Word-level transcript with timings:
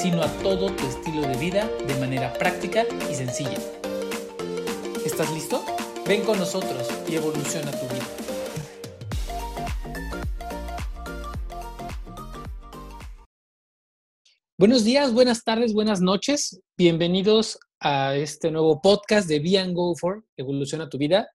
sino 0.00 0.22
a 0.22 0.28
todo 0.42 0.74
tu 0.74 0.86
estilo 0.86 1.20
de 1.20 1.36
vida 1.36 1.70
de 1.86 1.94
manera 1.96 2.32
práctica 2.32 2.86
y 3.10 3.14
sencilla. 3.14 3.58
¿Estás 5.04 5.30
listo? 5.34 5.62
Ven 6.06 6.22
con 6.24 6.38
nosotros 6.38 6.88
y 7.06 7.16
evoluciona 7.16 7.70
tu 7.70 7.86
vida. 7.86 8.06
Buenos 14.56 14.84
días, 14.84 15.12
buenas 15.12 15.44
tardes, 15.44 15.74
buenas 15.74 16.00
noches. 16.00 16.62
Bienvenidos 16.78 17.58
a 17.78 18.16
este 18.16 18.50
nuevo 18.50 18.80
podcast 18.80 19.28
de 19.28 19.38
Be 19.40 19.58
and 19.58 19.74
Go 19.74 19.94
For, 19.96 20.24
Evoluciona 20.38 20.88
tu 20.88 20.96
vida. 20.96 21.28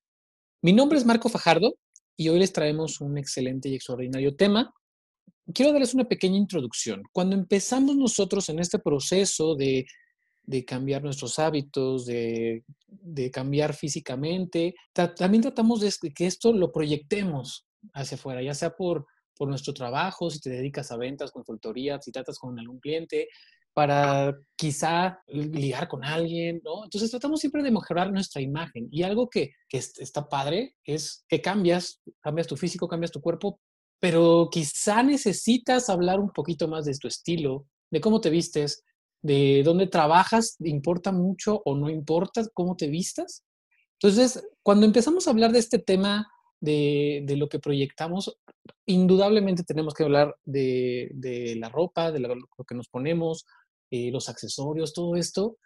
Mi 0.64 0.74
nombre 0.74 0.98
es 0.98 1.06
Marco 1.06 1.30
Fajardo 1.30 1.76
y 2.18 2.30
hoy 2.30 2.40
les 2.40 2.52
traemos 2.52 3.00
un 3.00 3.20
excelente 3.20 3.70
y 3.70 3.76
extraordinario 3.76 4.36
tema 4.36 4.74
quiero 5.54 5.72
darles 5.72 5.94
una 5.94 6.06
pequeña 6.06 6.38
introducción. 6.38 7.04
Cuando 7.12 7.36
empezamos 7.36 7.96
nosotros 7.96 8.50
en 8.50 8.60
este 8.60 8.80
proceso 8.80 9.56
de, 9.56 9.86
cambiar 10.66 11.04
nuestros 11.04 11.40
hábitos, 11.40 12.06
de, 12.06 12.64
cambiar 13.32 13.74
físicamente, 13.74 14.76
también 14.94 15.42
tratamos 15.42 15.82
de 15.82 16.12
que 16.14 16.26
esto 16.26 16.54
lo 16.54 16.72
proyectemos 16.72 17.66
hacia 17.94 18.16
afuera, 18.16 18.42
ya 18.42 18.54
sea 18.54 18.76
por, 18.76 19.06
por 19.38 19.48
nuestro 19.48 19.74
trabajo, 19.74 20.30
si 20.30 20.40
te 20.40 20.50
dedicas 20.50 20.92
a 20.92 20.98
ventas, 20.98 21.32
consultoría, 21.32 22.02
si 22.02 22.12
tratas 22.12 22.40
con 22.40 22.58
algún 22.60 22.80
cliente, 22.80 23.28
para 23.74 24.34
quizá 24.56 25.20
ligar 25.28 25.90
con 25.90 26.06
alguien, 26.06 26.62
¿no? 26.64 26.86
Entonces 26.86 27.12
tratamos 27.12 27.42
siempre 27.42 27.62
de 27.62 27.72
mejorar 27.72 28.10
nuestra 28.10 28.42
imagen 28.42 28.88
y 28.90 29.04
algo 29.04 29.30
que, 29.30 29.52
que 29.68 29.80
está 29.80 30.30
padre 30.30 30.76
es 30.86 31.26
que 31.28 31.42
cambias, 31.42 32.02
cambias 32.22 32.48
tu 32.48 32.56
físico, 32.56 32.88
cambias 32.88 33.12
tu 33.12 33.20
cuerpo, 33.20 33.60
pero 34.06 34.50
quizá 34.52 35.02
necesitas 35.02 35.90
hablar 35.90 36.20
un 36.20 36.30
poquito 36.30 36.68
más 36.68 36.86
de 36.86 36.96
tu 36.96 37.08
estilo, 37.08 37.66
de 37.90 38.00
cómo 38.00 38.22
te 38.22 38.30
vistes, 38.30 38.84
de 39.24 39.64
dónde 39.66 39.88
trabajas, 39.88 40.58
importa 40.60 41.12
mucho 41.12 41.64
o 41.66 41.76
no 41.76 41.90
importa 41.90 42.44
cómo 42.54 42.76
te 42.76 42.88
vistas. 42.88 43.44
Entonces, 43.94 44.48
cuando 44.62 44.86
empezamos 44.86 45.26
a 45.28 45.32
hablar 45.32 45.52
de 45.52 45.58
este 45.58 45.80
tema 45.80 46.28
de, 46.62 47.26
lo 47.36 47.50
que 47.50 47.58
proyectamos, 47.58 48.38
indudablemente 48.86 49.64
tenemos 49.64 49.96
que 49.96 50.04
hablar 50.04 50.36
de, 50.46 51.56
la 51.58 51.70
ropa, 51.70 52.12
de 52.12 52.20
lo, 52.20 52.36
que 52.68 52.76
nos 52.76 52.88
ponemos, 52.90 53.48
eh, 53.90 54.12
los 54.12 54.30
accesorios, 54.30 54.94
todo 54.94 55.16
esto. 55.16 55.58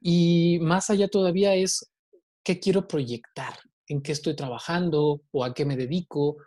Y 0.00 0.58
más 0.62 0.88
allá 0.88 1.08
todavía 1.08 1.54
es 1.54 1.92
qué 2.42 2.58
quiero 2.60 2.88
proyectar, 2.88 3.58
en 3.88 4.00
qué 4.00 4.12
estoy 4.12 4.34
trabajando 4.34 5.20
o 5.32 5.44
a 5.44 5.52
qué 5.52 5.66
me 5.66 5.76
dedico, 5.76 6.38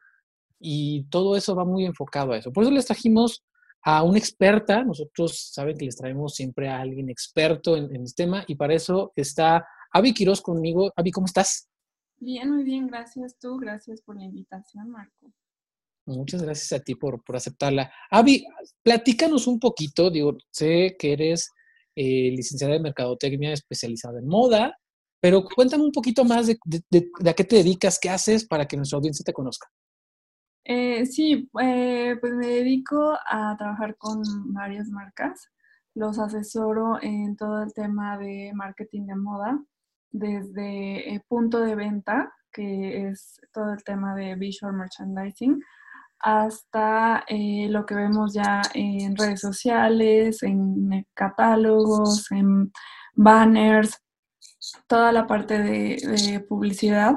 y 0.59 1.03
todo 1.09 1.35
eso 1.35 1.55
va 1.55 1.65
muy 1.65 1.85
enfocado 1.85 2.33
a 2.33 2.37
eso. 2.37 2.51
Por 2.51 2.63
eso 2.63 2.71
les 2.71 2.85
trajimos 2.85 3.43
a 3.83 4.03
una 4.03 4.17
experta, 4.17 4.83
nosotros 4.83 5.49
saben 5.53 5.77
que 5.77 5.85
les 5.85 5.95
traemos 5.95 6.35
siempre 6.35 6.67
a 6.67 6.79
alguien 6.79 7.09
experto 7.09 7.77
en, 7.77 7.95
el 7.95 8.13
tema 8.15 8.43
y 8.47 8.55
para 8.55 8.73
eso 8.73 9.13
está 9.15 9.65
Avi 9.93 10.13
Quiroz 10.13 10.41
conmigo. 10.41 10.91
Avi, 10.95 11.11
¿cómo 11.11 11.25
estás? 11.25 11.69
Bien, 12.19 12.49
muy 12.51 12.63
bien, 12.63 12.87
gracias 12.87 13.37
tú, 13.39 13.57
gracias 13.57 14.01
por 14.01 14.17
la 14.17 14.23
invitación, 14.23 14.89
Marco. 14.89 15.31
Muchas 16.05 16.41
gracias 16.41 16.71
a 16.71 16.83
ti 16.83 16.95
por, 16.95 17.23
por 17.23 17.35
aceptarla. 17.35 17.91
Avi, 18.09 18.45
platícanos 18.81 19.45
un 19.45 19.59
poquito, 19.59 20.09
digo, 20.09 20.37
sé 20.51 20.95
que 20.97 21.13
eres 21.13 21.49
eh, 21.95 22.31
licenciada 22.31 22.75
en 22.75 22.81
Mercadotecnia 22.81 23.53
especializada 23.53 24.19
en 24.19 24.27
moda, 24.27 24.77
pero 25.19 25.43
cuéntame 25.43 25.83
un 25.83 25.91
poquito 25.91 26.23
más 26.23 26.47
de, 26.47 26.57
de, 26.89 27.09
a 27.25 27.33
qué 27.33 27.43
te 27.43 27.57
dedicas, 27.57 27.99
qué 27.99 28.09
haces 28.09 28.45
para 28.45 28.67
que 28.67 28.77
nuestra 28.77 28.97
audiencia 28.97 29.23
te 29.23 29.33
conozca. 29.33 29.67
Eh, 30.69 31.05
sí, 31.05 31.49
eh, 31.61 32.17
pues 32.19 32.33
me 32.33 32.45
dedico 32.47 33.17
a 33.25 33.55
trabajar 33.57 33.95
con 33.95 34.21
varias 34.53 34.89
marcas. 34.89 35.49
Los 35.95 36.19
asesoro 36.19 37.01
en 37.01 37.37
todo 37.37 37.63
el 37.63 37.73
tema 37.73 38.17
de 38.17 38.51
marketing 38.53 39.05
de 39.05 39.15
moda, 39.15 39.63
desde 40.11 41.13
el 41.13 41.21
punto 41.21 41.61
de 41.61 41.75
venta, 41.75 42.33
que 42.51 43.07
es 43.07 43.39
todo 43.53 43.71
el 43.71 43.81
tema 43.85 44.13
de 44.13 44.35
visual 44.35 44.73
merchandising, 44.73 45.63
hasta 46.19 47.23
eh, 47.29 47.67
lo 47.69 47.85
que 47.85 47.95
vemos 47.95 48.33
ya 48.33 48.61
en 48.73 49.15
redes 49.15 49.39
sociales, 49.39 50.43
en 50.43 51.07
catálogos, 51.13 52.29
en 52.29 52.73
banners, 53.13 53.97
toda 54.87 55.13
la 55.13 55.25
parte 55.27 55.59
de 55.59 56.45
publicidad. 56.49 57.13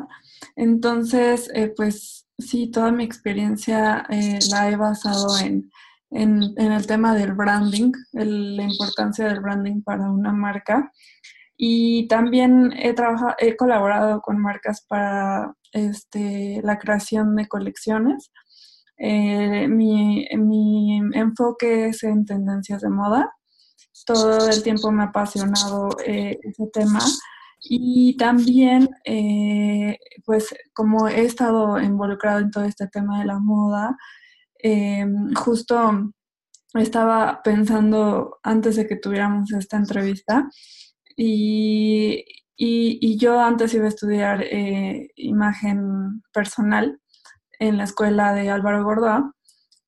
Entonces, 0.55 1.51
pues 1.77 2.20
Sí, 2.41 2.71
toda 2.71 2.91
mi 2.91 3.05
experiencia 3.05 4.07
eh, 4.11 4.39
la 4.51 4.71
he 4.71 4.77
basado 4.77 5.39
en, 5.39 5.71
el 6.11 6.87
tema 6.87 7.15
del 7.15 7.35
branding, 7.35 7.93
la 8.13 8.65
importancia 8.65 9.29
del 9.29 9.41
branding 9.41 9.83
para 9.83 10.11
una 10.11 10.33
marca. 10.33 10.91
Y 11.57 12.09
también 12.09 12.73
he, 12.77 12.95
trabajado, 12.95 13.35
he 13.39 13.57
colaborado 13.57 14.21
con 14.23 14.39
marcas 14.39 14.85
para 14.89 15.55
este, 15.73 16.61
la 16.65 16.79
creación 16.79 17.37
de 17.37 17.47
colecciones. 17.47 18.33
Eh, 18.97 19.69
mi, 19.69 20.27
enfoque 21.15 21.87
es 21.87 22.03
en 22.03 22.25
tendencias 22.25 22.81
de 22.81 22.91
moda. 22.91 23.33
Todo 24.07 24.49
el 24.49 24.63
tiempo 24.63 24.91
me 24.91 25.03
ha 25.03 25.07
apasionado 25.07 25.91
eh, 26.05 26.39
ese 26.43 26.67
tema 26.73 27.01
y 27.63 28.17
también, 28.17 28.89
eh, 29.05 29.99
pues 30.25 30.55
como 30.73 31.09
he 31.09 31.23
estado 31.25 31.81
involucrado 31.81 32.41
en 32.41 32.51
todo 32.51 32.65
este 32.65 32.89
tema 32.89 33.21
de 33.21 33.27
la 33.27 33.39
moda, 33.39 33.97
eh, 34.63 35.07
justo 35.37 36.13
estaba 36.75 37.43
pensando 37.43 38.39
antes 38.43 38.77
de 38.77 38.87
que 38.87 38.97
tuviéramos 38.97 39.53
esta 39.53 39.77
entrevista 39.77 40.49
y, 41.17 42.25
yo 43.19 43.41
antes 43.41 43.75
iba 43.75 43.85
a 43.87 43.89
estudiar 43.89 44.43
eh, 44.43 45.09
imagen 45.17 46.23
personal 46.33 47.01
en 47.59 47.77
la 47.77 47.85
escuela 47.85 48.33
de 48.35 48.51
Álvaro 48.51 48.85
Gordoa 48.85 49.35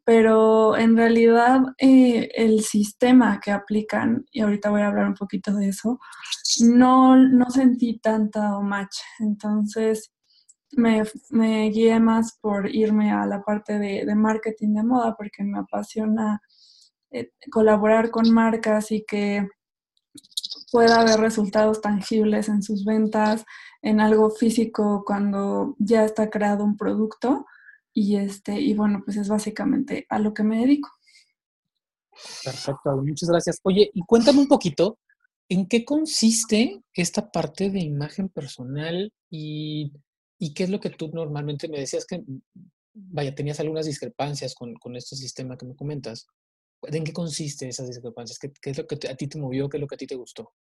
pero 0.05 0.77
en 0.77 0.97
realidad 0.97 1.61
eh, 1.79 2.31
el 2.35 2.63
sistema 2.63 3.41
que 3.41 3.53
aplican, 3.53 4.25
y 4.33 4.41
ahorita 4.41 4.71
voy 4.71 4.81
a 4.81 4.89
hablar 4.89 5.07
un 5.07 5.15
poquito 5.15 5.55
de 5.55 5.69
eso, 5.69 6.01
no, 6.61 7.17
no 7.17 7.51
sentí 7.51 7.99
tanta 7.99 8.59
match. 8.61 8.97
Entonces 9.21 10.13
me, 10.73 11.71
guié 11.71 12.01
más 12.01 12.39
por 12.41 12.69
irme 12.75 13.13
a 13.13 13.27
la 13.27 13.43
parte 13.43 13.79
de, 13.79 14.15
marketing 14.15 14.75
de 14.75 14.83
moda 14.83 15.15
porque 15.17 15.45
me 15.45 15.59
apasiona 15.59 16.41
eh, 17.11 17.31
colaborar 17.51 18.11
con 18.11 18.33
marcas 18.33 18.91
y 18.91 19.05
que 19.05 19.47
pueda 20.73 21.01
haber 21.01 21.21
resultados 21.21 21.81
tangibles 21.81 22.49
en 22.49 22.63
sus 22.63 22.85
ventas, 22.85 23.45
en 23.83 24.01
algo 24.01 24.31
físico 24.31 25.05
cuando 25.07 25.77
ya 25.79 26.05
está 26.05 26.31
creado 26.31 26.65
un 26.65 26.77
producto 26.77 27.47
y, 27.95 28.17
este, 28.17 28.61
y 28.61 28.75
bueno, 28.75 29.03
pues 29.05 29.17
es 29.17 29.29
básicamente 29.29 30.07
a 30.09 30.19
lo 30.19 30.33
que 30.33 30.43
me 30.43 30.61
dedico. 30.61 30.91
Perfecto, 32.45 32.97
muchas 32.97 33.29
gracias. 33.29 33.59
Oye, 33.63 33.91
y 33.93 34.03
cuéntame 34.03 34.41
un 34.41 34.49
poquito, 34.49 34.99
¿en 35.49 35.67
qué 35.67 35.85
consiste 35.85 36.83
esta 36.95 37.31
parte 37.31 37.71
de 37.71 37.81
imagen 37.81 38.29
personal 38.29 39.13
y, 39.31 39.93
y 40.39 40.55
qué 40.55 40.65
es 40.65 40.71
lo 40.71 40.81
que 40.81 40.91
tú 40.91 41.11
normalmente 41.13 41.69
me 41.69 41.79
decías 41.79 42.07
que, 42.07 42.23
vaya, 42.95 43.35
tenías 43.35 43.61
algunas 43.61 43.87
discrepancias 43.87 44.55
con, 44.55 44.75
con 44.75 44.97
este 44.97 45.17
sistema 45.17 45.57
que 45.57 45.67
me 45.67 45.77
comentas? 45.77 46.27
¿En 46.83 47.05
qué 47.05 47.13
consiste 47.13 47.69
esas 47.69 47.89
discrepancias? 47.89 48.39
¿Qué, 48.39 48.53
¿Qué, 48.61 48.71
es 48.71 48.79
lo 48.79 48.87
que 48.87 49.09
a 49.09 49.17
ti 49.17 49.29
te 49.29 49.39
movió? 49.39 49.69
¿Qué 49.69 49.77
es 49.77 49.81
lo 49.81 49.87
que 49.87 49.95
a 49.95 49.99
ti 49.99 50.07
te 50.07 50.17
gustó? 50.17 50.53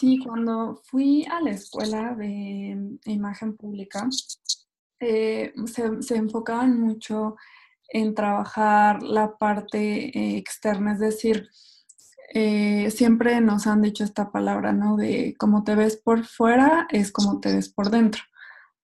Sí, 0.00 0.18
cuando 0.24 0.80
fui 0.84 1.24
a 1.26 1.40
la 1.40 1.50
escuela 1.50 2.14
de 2.14 2.98
imagen 3.06 3.56
pública, 3.56 4.08
eh, 5.00 5.52
se, 5.66 6.16
enfocaban 6.16 6.80
mucho 6.80 7.36
en 7.88 8.14
trabajar 8.14 9.02
la 9.02 9.36
parte 9.38 10.06
eh, 10.18 10.36
externa, 10.36 10.92
es 10.94 11.00
decir, 11.00 11.48
eh, 12.34 12.90
siempre 12.90 13.40
nos 13.40 13.66
han 13.66 13.82
dicho 13.82 14.04
esta 14.04 14.30
palabra, 14.30 14.72
¿no? 14.72 14.96
De 14.96 15.34
cómo 15.38 15.64
te 15.64 15.74
ves 15.74 15.96
por 15.96 16.24
fuera 16.26 16.86
es 16.90 17.10
como 17.12 17.40
te 17.40 17.54
ves 17.54 17.68
por 17.70 17.90
dentro. 17.90 18.22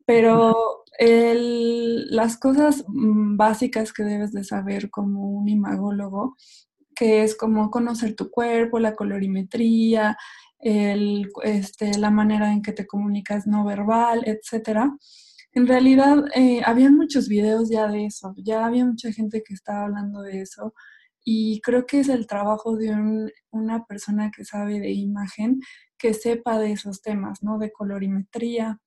Pero 0.06 0.84
las 0.98 2.36
cosas 2.38 2.84
mm, 2.88 3.36
básicas 3.36 3.92
que 3.92 4.04
debes 4.04 4.32
de 4.32 4.44
saber 4.44 4.90
como 4.90 5.30
un 5.30 5.48
imagólogo, 5.48 6.36
que 6.94 7.24
es 7.24 7.36
como 7.36 7.70
conocer 7.70 8.14
tu 8.14 8.30
cuerpo, 8.30 8.78
la 8.78 8.94
colorimetría, 8.94 10.16
el, 10.60 11.30
este, 11.42 11.98
la 11.98 12.10
manera 12.10 12.52
en 12.52 12.62
que 12.62 12.72
te 12.72 12.86
comunicas 12.86 13.46
no 13.46 13.64
verbal, 13.64 14.22
etcétera. 14.26 14.96
En 15.54 15.68
realidad, 15.68 16.24
eh, 16.34 16.62
había 16.64 16.90
muchos 16.90 17.28
videos 17.28 17.70
ya 17.70 17.86
de 17.86 18.06
eso, 18.06 18.34
ya 18.38 18.66
había 18.66 18.84
mucha 18.84 19.12
gente 19.12 19.42
que 19.46 19.54
estaba 19.54 19.84
hablando 19.84 20.20
de 20.22 20.40
eso 20.40 20.74
y 21.24 21.60
creo 21.62 21.86
que 21.86 22.00
es 22.00 22.08
el 22.08 22.26
trabajo 22.26 22.76
de 22.76 23.30
una 23.50 23.84
persona 23.86 24.30
que 24.30 24.44
sabe 24.44 24.80
de 24.80 24.90
imagen, 24.90 25.60
que 25.96 26.12
sepa 26.12 26.58
de 26.58 26.72
esos 26.72 27.02
temas, 27.02 27.42
¿no? 27.42 27.58
De 27.58 27.72
colorimetría. 27.72 28.80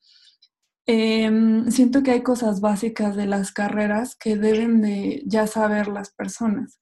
Em, 0.85 1.69
siento 1.71 2.03
que 2.03 2.11
hay 2.11 2.21
cosas 2.23 2.61
básicas 2.61 3.15
de 3.15 3.25
las 3.27 3.51
carreras 3.51 4.15
que 4.15 4.37
deben 4.37 4.81
de 4.81 5.23
ya 5.25 5.47
saber 5.47 5.87
las 5.87 6.11
personas, 6.13 6.79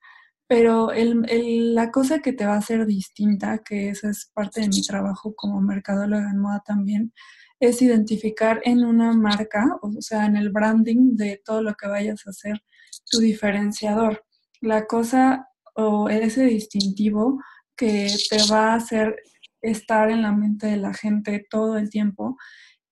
pero 0.48 0.92
la 0.94 1.92
cosa 1.92 2.20
que 2.20 2.34
te 2.34 2.46
va 2.46 2.56
a 2.56 2.58
hacer 2.60 2.86
distinta, 2.86 3.60
que 3.60 3.90
esa 3.90 4.10
es 4.10 4.32
parte 4.34 4.62
de 4.62 4.70
mi 4.70 4.82
trabajo 4.84 5.34
como 5.36 5.62
mercadóloga 5.62 6.30
en 6.30 6.40
moda 6.40 6.62
también, 6.66 7.14
es 7.60 7.81
identificar 7.81 8.62
en 8.66 8.84
una 8.84 9.13
marca, 9.13 9.78
o 9.81 10.02
sea, 10.02 10.25
en 10.25 10.36
el 10.36 10.50
branding 10.50 11.16
de 11.16 11.42
todo 11.44 11.62
lo 11.62 11.74
que 11.75 11.88
vayas 11.88 12.25
a 12.25 12.31
hacer, 12.31 12.62
tu 13.10 13.19
diferenciador. 13.19 14.24
La 14.62 14.86
cosa 14.86 15.48
o 15.75 16.10
ese 16.10 16.46
distintivo 16.46 17.40
que 17.75 18.07
te 18.30 18.38
va 18.52 18.74
a 18.74 18.75
hacer 18.75 19.16
estar 19.62 20.10
en 20.10 20.22
la 20.22 20.31
mente 20.31 20.68
de 20.68 20.78
la 20.78 20.94
gente 20.94 21.46
todo 21.50 21.78
el 21.78 21.90
tiempo 21.90 22.38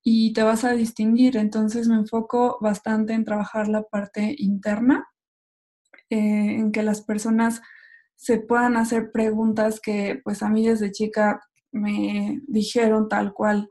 y 0.03 0.33
te 0.33 0.43
vas 0.43 0.63
a 0.65 0.73
distinguir. 0.73 1.37
Entonces 1.37 1.87
me 1.87 1.95
enfoco 1.95 2.57
bastante 2.61 3.13
en 3.13 3.25
trabajar 3.25 3.67
la 3.67 3.83
parte 3.83 4.35
interna, 4.37 5.07
eh, 6.09 6.55
en 6.57 6.71
que 6.71 6.83
las 6.83 7.01
personas 7.01 7.61
se 8.15 8.39
puedan 8.39 8.77
hacer 8.77 9.11
preguntas 9.11 9.79
que 9.81 10.21
pues 10.23 10.43
a 10.43 10.49
mí 10.49 10.67
desde 10.67 10.91
chica 10.91 11.41
me 11.71 12.41
dijeron 12.47 13.09
tal 13.09 13.33
cual 13.33 13.69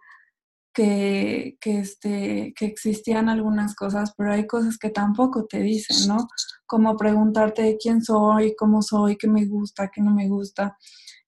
que, 0.72 1.56
que, 1.60 1.80
este, 1.80 2.52
que 2.56 2.66
existían 2.66 3.28
algunas 3.28 3.74
cosas, 3.74 4.14
pero 4.16 4.32
hay 4.32 4.46
cosas 4.46 4.78
que 4.78 4.90
tampoco 4.90 5.46
te 5.46 5.60
dicen, 5.60 6.08
¿no? 6.08 6.28
Como 6.66 6.96
preguntarte 6.96 7.76
quién 7.80 8.02
soy, 8.02 8.54
cómo 8.56 8.82
soy, 8.82 9.16
qué 9.16 9.28
me 9.28 9.46
gusta, 9.46 9.90
qué 9.92 10.00
no 10.00 10.12
me 10.14 10.28
gusta. 10.28 10.76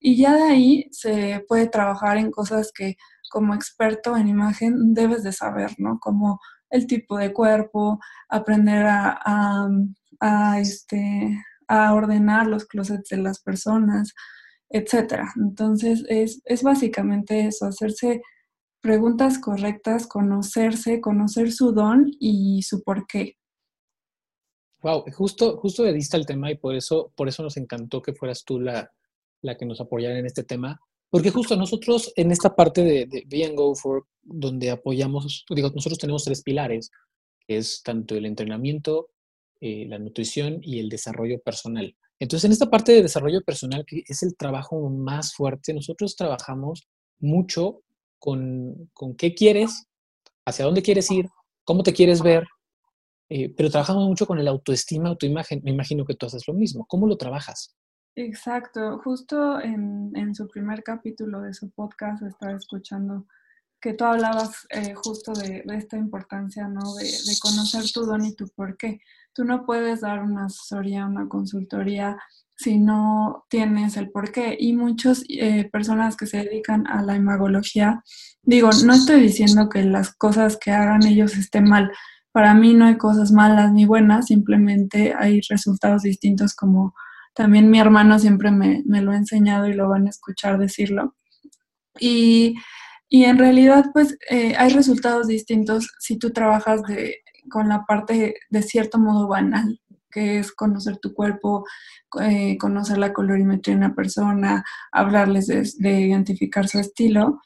Y 0.00 0.17
ya 0.17 0.35
de 0.35 0.43
ahí 0.44 0.88
se 0.93 1.44
puede 1.49 1.69
trabajar 1.69 2.19
en 2.19 2.31
cosas 2.31 2.73
que 2.75 2.96
como 3.31 3.55
experto 3.55 4.17
en 4.17 4.29
imagen 4.29 4.94
debes 4.94 5.23
de 5.25 5.32
saber, 5.32 5.73
¿no? 5.79 5.99
Como 6.00 6.41
el 6.70 6.87
tipo 6.87 7.19
de 7.19 7.32
cuerpo, 7.32 8.00
aprender 8.29 8.87
a, 8.87 9.69
a, 10.20 10.61
este, 10.61 11.38
a 11.69 11.94
ordenar 11.94 12.46
los 12.46 12.67
closets 12.67 13.08
de 13.11 13.19
las 13.19 13.41
personas, 13.41 14.14
etcétera. 14.69 15.32
Entonces 15.37 16.05
es, 16.08 16.43
es 16.44 16.62
básicamente 16.62 17.46
eso, 17.46 17.67
hacerse 17.67 18.23
preguntas 18.84 19.38
correctas, 19.38 20.06
conocerse, 20.06 21.00
conocer 21.00 21.50
su 21.52 21.72
don 21.72 22.10
y 22.20 22.60
su 22.60 22.82
porqué. 22.82 23.38
Wow, 24.82 25.04
justo, 25.10 25.56
justo 25.56 25.84
le 25.84 25.94
diste 25.94 26.19
el 26.19 26.26
tema 26.26 26.50
y 26.50 26.58
por 26.58 26.75
eso, 26.75 27.10
por 27.16 27.26
eso 27.26 27.42
nos 27.42 27.56
encantó 27.56 28.02
que 28.02 28.12
fueras 28.12 28.44
tú 28.44 28.60
la, 28.60 28.92
la 29.40 29.56
que 29.56 29.64
nos 29.64 29.81
apoyara 29.81 30.19
en 30.19 30.26
este 30.26 30.44
tema. 30.44 30.78
Porque 31.08 31.31
justo 31.31 31.56
nosotros 31.56 32.12
en 32.14 32.31
esta 32.31 32.54
parte 32.54 32.84
de, 32.84 33.06
de 33.06 33.25
Be 33.26 33.48
Go 33.54 33.75
For, 33.75 34.04
donde 34.20 34.70
apoyamos, 34.70 35.46
digo, 35.48 35.70
nosotros 35.75 35.98
tenemos 35.98 36.25
tres 36.25 36.42
pilares, 36.42 36.90
que 37.46 37.56
es 37.56 37.82
tanto 37.82 38.14
el 38.16 38.26
entrenamiento, 38.26 39.08
eh, 39.62 39.86
la 39.88 39.98
nutrición 39.98 40.58
y 40.60 40.78
el 40.78 40.90
desarrollo 40.90 41.40
personal. 41.40 41.96
Entonces, 42.20 42.44
en 42.44 42.52
esta 42.52 42.69
parte 42.69 42.92
de 42.92 43.02
desarrollo 43.02 43.40
personal, 43.40 43.86
que 43.86 44.02
es 44.06 44.22
el 44.22 44.36
trabajo 44.36 44.90
más 44.90 45.32
fuerte, 45.32 45.72
nosotros 45.72 46.16
trabajamos 46.16 46.86
mucho 47.19 47.81
con, 48.25 48.88
con 48.94 49.15
qué 49.17 49.35
quieres, 49.35 49.87
hacia 50.47 50.65
dónde 50.65 50.81
quieres 50.81 51.11
ir, 51.11 51.29
cómo 51.62 51.82
te 51.82 51.93
quieres 51.93 52.23
ver, 52.23 52.47
eh, 53.29 53.53
pero 53.55 53.69
trabajamos 53.69 54.09
mucho 54.09 54.26
con 54.26 54.38
el 54.38 54.49
autoestima, 54.49 55.11
autoimagen. 55.11 55.61
Me 55.62 55.73
imagino 55.73 56.06
que 56.06 56.15
tú 56.15 56.25
haces 56.25 56.49
lo 56.49 56.55
mismo. 56.55 56.87
¿Cómo 56.88 57.06
lo 57.06 57.19
trabajas? 57.19 57.76
Exacto. 58.17 58.99
Justo 59.05 59.61
en, 59.61 60.11
en 60.15 60.35
su 60.35 60.49
primer 60.49 60.82
capítulo 60.82 61.43
de 61.43 61.53
su 61.53 61.69
podcast 61.73 62.23
estaba 62.23 62.56
escuchando 62.56 63.26
que 63.79 63.93
tú 63.93 64.05
hablabas 64.05 64.67
eh, 64.70 64.94
justo 64.94 65.35
de, 65.35 65.62
esta 65.75 65.99
importancia, 65.99 66.67
¿no? 66.67 66.94
De, 66.94 67.05
de, 67.05 67.38
conocer 67.43 67.85
tu 67.93 68.06
don 68.06 68.25
y 68.25 68.35
tu 68.35 68.49
por 68.56 68.79
qué. 68.79 69.00
Tú 69.35 69.44
no 69.44 69.67
puedes 69.67 70.00
dar 70.00 70.23
una 70.23 70.47
asesoría, 70.47 71.05
una 71.05 71.29
consultoría 71.29 72.17
si 72.56 72.79
no 72.79 73.45
tienes 73.49 73.97
el 73.97 74.11
porqué. 74.11 74.56
Y 74.59 74.75
muchas 74.75 75.25
eh, 75.29 75.69
personas 75.73 76.17
que 76.17 76.27
se 76.27 76.39
dedican 76.39 76.87
a 76.87 77.03
la 77.03 77.17
imagología, 77.17 78.03
digo, 78.43 78.71
no 78.85 78.95
estoy 78.95 79.21
diciendo 79.21 79.69
que 79.69 79.83
las 79.85 80.15
cosas 80.15 80.56
que 80.56 80.71
hagan 80.71 81.06
ellos 81.06 81.37
estén 81.37 81.65
mal. 81.65 81.91
Para 82.33 82.55
mí 82.55 82.75
no 82.75 82.87
hay 82.87 82.97
cosas 82.97 83.33
malas 83.33 83.73
ni 83.73 83.87
buenas, 83.87 84.27
simplemente 84.27 85.15
hay 85.17 85.41
resultados 85.49 86.03
distintos 86.03 86.55
como 86.55 86.95
también 87.35 87.69
mi 87.71 87.81
hermano 87.81 88.19
siempre 88.19 88.51
me, 88.51 88.83
me 88.87 89.03
lo 89.03 89.11
ha 89.11 89.17
enseñado 89.17 89.67
y 89.67 89.75
lo 89.75 89.89
van 89.89 90.06
a 90.06 90.11
escuchar 90.11 90.59
decirlo. 90.59 91.17
Y, 91.99 92.55
y 93.09 93.25
en 93.25 93.39
realidad, 93.39 93.87
pues 93.93 94.17
eh, 94.31 94.55
hay 94.56 94.71
resultados 94.71 95.27
distintos 95.27 95.93
si 95.99 96.19
tú 96.19 96.33
trabajas 96.33 96.83
de, 96.85 97.17
con 97.51 97.69
la 97.69 97.85
parte 97.85 98.35
de 98.51 98.62
cierto 98.62 98.99
modo 98.99 99.29
banal, 99.29 99.81
que 100.14 100.38
es 100.38 100.52
conocer 100.52 100.99
tu 100.99 101.12
cuerpo, 101.12 101.64
eh, 102.22 102.56
conocer 102.58 102.99
la 102.99 103.12
colorimetría 103.12 103.75
de 103.75 103.84
una 103.84 103.94
persona, 103.94 104.64
hablarles 104.93 105.49
de, 105.49 106.00
identificar 106.00 106.69
su 106.69 106.78
estilo, 106.78 107.40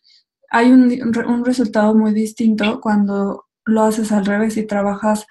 hay 0.50 0.70
un, 0.70 0.92
un, 1.26 1.44
resultado 1.44 1.94
muy 1.94 2.12
distinto 2.12 2.80
cuando 2.80 3.46
lo 3.64 3.82
haces 3.82 4.12
al 4.12 4.26
revés 4.26 4.56
y 4.58 4.66
trabajas 4.66 5.26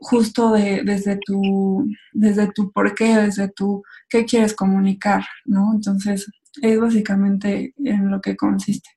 justo 0.00 0.52
de, 0.52 0.82
desde, 0.82 1.18
tu, 1.18 1.86
desde 2.12 2.50
tu 2.52 2.72
por 2.72 2.94
qué, 2.94 3.16
desde 3.16 3.48
tu 3.48 3.82
qué 4.08 4.24
quieres 4.24 4.54
comunicar, 4.54 5.24
¿no? 5.44 5.72
Entonces, 5.74 6.26
es 6.62 6.80
básicamente 6.80 7.74
en 7.76 8.10
lo 8.10 8.20
que 8.20 8.36
consiste. 8.36 8.88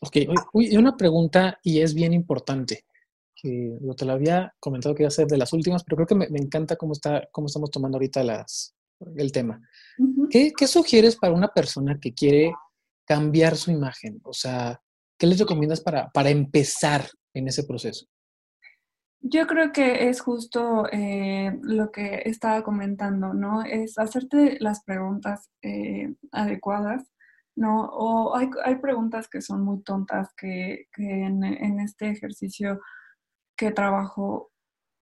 Ok, 0.00 0.16
una 0.52 0.96
pregunta 0.96 1.58
y 1.62 1.80
es 1.80 1.94
bien 1.94 2.12
importante 2.12 2.84
que 3.42 3.76
yo 3.80 3.94
te 3.94 4.04
lo 4.04 4.12
había 4.12 4.54
comentado 4.60 4.94
que 4.94 5.02
iba 5.02 5.08
a 5.08 5.10
ser 5.10 5.26
de 5.26 5.36
las 5.36 5.52
últimas, 5.52 5.82
pero 5.82 5.96
creo 5.96 6.06
que 6.06 6.14
me, 6.14 6.28
me 6.30 6.38
encanta 6.38 6.76
cómo, 6.76 6.92
está, 6.92 7.28
cómo 7.32 7.48
estamos 7.48 7.70
tomando 7.70 7.96
ahorita 7.96 8.22
las, 8.22 8.76
el 9.16 9.32
tema. 9.32 9.60
Uh 9.98 10.04
-huh. 10.04 10.28
¿Qué, 10.30 10.52
¿Qué, 10.56 10.66
sugieres 10.68 11.16
para 11.16 11.34
una 11.34 11.48
persona 11.48 11.98
que 12.00 12.14
quiere 12.14 12.52
cambiar 13.04 13.56
su 13.56 13.72
imagen? 13.72 14.20
O 14.22 14.32
sea, 14.32 14.80
¿qué 15.18 15.26
les 15.26 15.40
recomiendas 15.40 15.80
para, 15.80 16.08
para 16.10 16.30
empezar 16.30 17.04
en 17.34 17.48
ese 17.48 17.64
proceso? 17.64 18.06
Yo 19.20 19.46
creo 19.46 19.72
que 19.72 20.08
es 20.08 20.20
justo 20.20 20.86
eh, 20.90 21.56
lo 21.62 21.90
que 21.90 22.22
estaba 22.24 22.62
comentando, 22.62 23.34
¿no? 23.34 23.62
Es 23.62 23.98
hacerte 23.98 24.56
las 24.60 24.82
preguntas 24.84 25.48
eh, 25.62 26.14
adecuadas, 26.32 27.04
¿no? 27.56 27.86
O 27.86 28.36
hay, 28.36 28.48
hay, 28.64 28.76
preguntas 28.76 29.28
que 29.28 29.40
son 29.40 29.64
muy 29.64 29.82
tontas 29.82 30.28
que, 30.36 30.86
que 30.92 31.24
en, 31.24 31.44
en 31.44 31.78
este 31.78 32.10
ejercicio 32.10 32.80
trabajo 33.70 34.52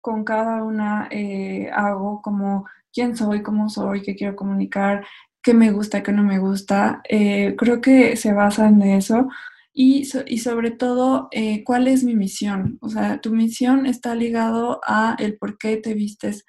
con 0.00 0.24
cada 0.24 0.62
una 0.64 1.08
eh, 1.10 1.70
hago 1.72 2.22
como 2.22 2.66
quién 2.92 3.16
soy, 3.16 3.42
cómo 3.42 3.68
soy, 3.68 4.02
qué 4.02 4.16
quiero 4.16 4.36
comunicar, 4.36 5.06
qué 5.42 5.54
me 5.54 5.70
gusta, 5.70 6.02
qué 6.02 6.12
no 6.12 6.22
me 6.22 6.38
gusta. 6.38 7.02
Eh, 7.08 7.54
creo 7.56 7.80
que 7.80 8.16
se 8.16 8.32
basa 8.32 8.68
en 8.68 8.82
eso 8.82 9.28
y, 9.72 10.08
y 10.26 10.38
sobre 10.38 10.70
todo 10.72 11.28
eh, 11.32 11.64
cuál 11.64 11.88
es 11.88 12.04
mi 12.04 12.16
misión. 12.16 12.78
O 12.80 12.88
sea, 12.88 13.20
tu 13.20 13.30
misión 13.32 13.86
está 13.86 14.14
ligado 14.14 14.80
a 14.86 15.16
el 15.18 15.36
por 15.38 15.58
qué 15.58 15.76
te 15.76 15.94
vistes 15.94 16.44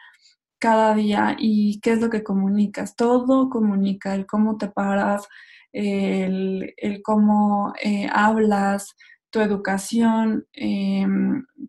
cada 0.59 0.95
día 0.95 1.35
y 1.39 1.79
qué 1.81 1.93
es 1.93 2.01
lo 2.01 2.09
que 2.09 2.23
comunicas. 2.23 2.95
Todo 2.95 3.49
comunica, 3.49 4.15
el 4.15 4.25
cómo 4.27 4.57
te 4.57 4.69
paras, 4.69 5.27
el, 5.73 6.73
el 6.77 7.01
cómo 7.01 7.73
hablas, 8.11 8.95
tu 9.31 9.39
educación, 9.39 10.45
eh, 10.53 11.07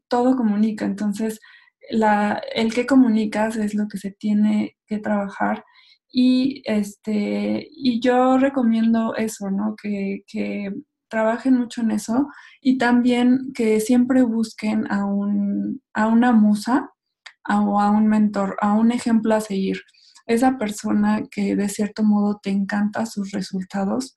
todo 0.09 0.37
comunica. 0.37 0.85
Entonces, 0.85 1.41
la, 1.91 2.43
el 2.55 2.75
que 2.75 2.87
comunicas 2.87 3.57
es 3.57 3.75
lo 3.75 3.89
que 3.89 3.99
se 3.99 4.11
tiene 4.11 4.77
que 4.87 4.99
trabajar. 4.99 5.65
Y, 6.11 6.63
este, 6.67 7.69
y 7.71 8.01
yo 8.01 8.39
recomiendo 8.39 9.15
eso, 9.17 9.51
¿no? 9.51 9.75
Que, 9.81 10.25
que 10.27 10.71
trabajen 11.09 11.59
mucho 11.59 11.83
en 11.83 11.91
eso 11.91 12.29
y 12.63 12.79
también 12.79 13.53
que 13.55 13.81
siempre 13.81 14.23
busquen 14.23 14.91
a, 14.91 15.05
un, 15.05 15.83
a 15.93 16.07
una 16.07 16.33
musa 16.33 16.91
a, 17.45 17.61
o 17.61 17.81
a 17.81 17.91
un 17.91 18.09
mentor, 18.09 18.57
a 18.61 18.73
un 18.73 18.93
ejemplo 18.93 19.35
a 19.35 19.41
seguir. 19.41 19.83
Esa 20.27 20.57
persona 20.59 21.23
que 21.31 21.57
de 21.57 21.69
cierto 21.69 22.03
modo 22.03 22.41
te 22.43 22.51
encanta 22.51 23.07
sus 23.07 23.31
resultados, 23.33 24.17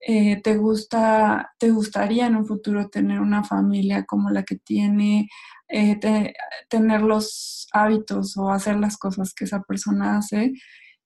eh, 0.00 0.40
te 0.42 0.56
gusta, 0.56 1.52
te 1.58 1.70
gustaría 1.70 2.26
en 2.26 2.36
un 2.36 2.46
futuro 2.46 2.88
tener 2.88 3.20
una 3.20 3.44
familia 3.44 4.04
como 4.04 4.30
la 4.30 4.44
que 4.44 4.56
tiene, 4.56 5.28
eh, 5.68 5.96
te, 5.98 6.34
tener 6.68 7.02
los 7.02 7.68
hábitos 7.72 8.36
o 8.36 8.50
hacer 8.50 8.76
las 8.78 8.96
cosas 8.98 9.34
que 9.34 9.44
esa 9.44 9.62
persona 9.62 10.18
hace. 10.18 10.52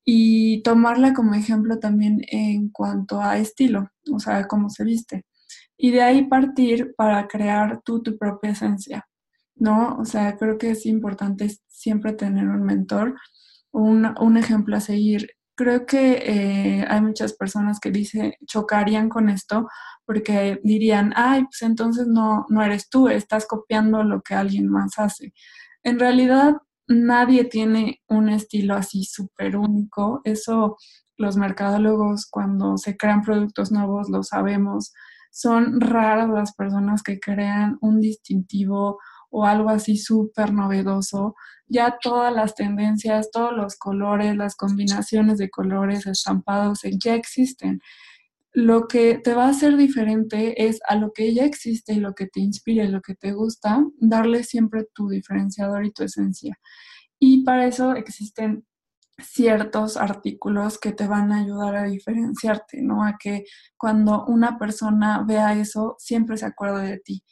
y 0.05 0.63
tomarla 0.63 1.15
como 1.15 1.35
ejemplo 1.35 1.79
también 1.79 2.21
en 2.29 2.71
cuanto 2.71 3.21
a 3.23 3.39
estilo, 3.39 3.91
o 4.13 4.19
sea, 4.21 4.49
cómo 4.49 4.71
se 4.71 4.85
viste. 4.85 5.25
Y 5.77 5.93
de 5.93 6.03
ahí 6.03 6.27
partir 6.27 6.95
para 6.97 7.29
crear 7.29 7.83
tú 7.85 8.03
tu 8.03 8.19
propia 8.19 8.51
esencia, 8.53 9.07
¿no? 9.57 9.97
O 9.99 10.05
sea, 10.05 10.37
creo 10.39 10.59
que 10.59 10.71
es 10.73 10.87
importante 10.87 11.51
siempre 11.69 12.13
tener 12.15 12.49
un 12.49 12.63
mentor, 12.65 13.17
un, 13.73 14.07
un 14.21 14.37
ejemplo 14.37 14.77
a 14.77 14.81
seguir. 14.81 15.31
Creo 15.61 15.85
que 15.85 16.13
eh, 16.25 16.87
hay 16.89 17.03
muchas 17.03 17.35
personas 17.35 17.81
que 17.81 17.91
dicen, 17.91 18.33
chocarían 18.47 19.11
con 19.11 19.29
esto 19.29 19.69
porque 20.07 20.59
dirían, 20.65 21.13
ay, 21.15 21.43
pues 21.43 21.61
entonces 21.61 22.07
no, 22.07 22.47
no 22.49 22.63
eres 22.63 22.89
tú, 22.89 23.09
estás 23.09 23.45
copiando 23.47 24.03
lo 24.03 24.23
que 24.23 24.33
alguien 24.33 24.69
más 24.69 24.99
hace. 24.99 25.35
En 25.83 25.99
realidad, 25.99 26.55
nadie 26.89 27.45
tiene 27.45 28.01
un 28.09 28.31
estilo 28.31 28.75
así 28.75 29.05
súper 29.05 29.55
único. 29.59 30.23
Eso 30.25 30.79
los 31.19 31.37
mercadólogos 31.37 32.27
cuando 32.31 32.79
se 32.79 32.97
crean 32.97 33.21
productos 33.21 33.71
nuevos 33.71 34.09
lo 34.09 34.23
sabemos. 34.23 34.95
Son 35.31 35.79
raras 35.79 36.31
las 36.31 36.55
personas 36.55 37.03
que 37.03 37.21
crean 37.21 37.77
un 37.83 38.01
distintivo 38.01 38.99
o 39.31 39.47
algo 39.47 39.71
así 39.71 39.97
súper 39.97 40.53
novedoso. 40.53 41.35
Ya 41.67 41.99
todas 42.03 42.35
las 42.35 42.55
tendencias, 42.55 43.31
todos 43.31 43.53
los 43.53 43.77
colores, 43.77 44.37
las 44.37 44.57
combinaciones 44.57 45.39
de 45.39 45.51
colores, 45.51 46.07
estampados 46.07 46.81
ya 47.03 47.15
existen. 47.15 47.81
Lo 48.53 48.89
que 48.89 49.17
te 49.19 49.35
va 49.35 49.47
a 49.47 49.51
hacer 49.51 49.77
diferente 49.77 50.67
es 50.67 50.81
a 50.89 50.97
lo 50.97 51.13
que 51.13 51.33
ya 51.35 51.45
existe 51.45 51.95
y 51.95 52.01
lo 52.01 52.15
que 52.15 52.27
te 52.27 52.41
inspira 52.41 52.85
y 52.85 52.89
lo 52.89 53.01
que 53.01 53.15
te 53.15 53.33
gusta, 53.33 53.85
darle 53.99 54.43
siempre 54.45 54.87
tu 54.93 55.09
diferenciador 55.09 55.85
y 55.87 55.93
tu 55.93 56.03
esencia. 56.05 56.59
Y 57.21 57.45
para 57.45 57.67
eso 57.67 57.95
existen 57.95 58.65
ciertos 59.23 59.97
artículos 59.97 60.79
que 60.79 60.93
te 60.93 61.07
van 61.07 61.33
a 61.33 61.41
ayudar 61.41 61.77
a 61.77 61.85
diferenciarte, 61.85 62.83
¿no? 62.83 63.05
A 63.05 63.17
que 63.19 63.45
cuando 63.77 64.25
una 64.27 64.59
persona 64.59 65.25
vea 65.27 65.55
eso, 65.55 65.97
siempre 65.99 66.37
se 66.37 66.47
acuerde 66.47 66.87
de 66.89 66.99
ti. 66.99 67.23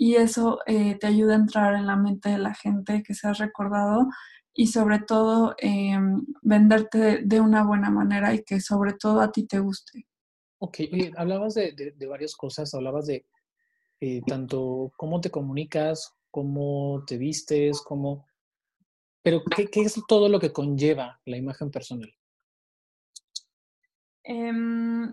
Y 0.00 0.14
eso 0.14 0.60
eh, 0.66 0.94
te 0.94 1.08
ayuda 1.08 1.32
a 1.32 1.38
entrar 1.38 1.74
en 1.74 1.88
la 1.88 1.96
mente 1.96 2.28
de 2.28 2.38
la 2.38 2.54
gente 2.54 3.02
que 3.02 3.14
se 3.14 3.26
ha 3.26 3.32
recordado 3.32 4.06
y 4.54 4.68
sobre 4.68 5.00
todo 5.00 5.56
em, 5.58 6.24
venderte 6.40 7.22
de, 7.24 7.40
una 7.40 7.64
buena 7.64 7.90
manera 7.90 8.32
y 8.32 8.44
que 8.44 8.60
sobre 8.60 8.92
todo 8.92 9.20
a 9.20 9.32
ti 9.32 9.44
te 9.48 9.58
guste. 9.58 10.06
Ok, 10.58 10.78
hablabas 11.16 11.54
de, 11.54 11.94
varias 12.08 12.36
cosas, 12.36 12.72
hablabas 12.74 13.06
de 13.06 13.26
eh, 14.00 14.20
tanto 14.24 14.92
cómo 14.96 15.20
te 15.20 15.32
comunicas, 15.32 16.14
cómo 16.30 17.02
te 17.04 17.18
vistes, 17.18 17.82
cómo... 17.82 18.24
Pero, 19.22 19.42
¿qué, 19.56 19.66
¿qué, 19.66 19.80
es 19.80 20.00
todo 20.06 20.28
lo 20.28 20.38
que 20.38 20.52
conlleva 20.52 21.20
la 21.24 21.36
imagen 21.36 21.72
personal? 21.72 22.14
Em, 24.22 25.12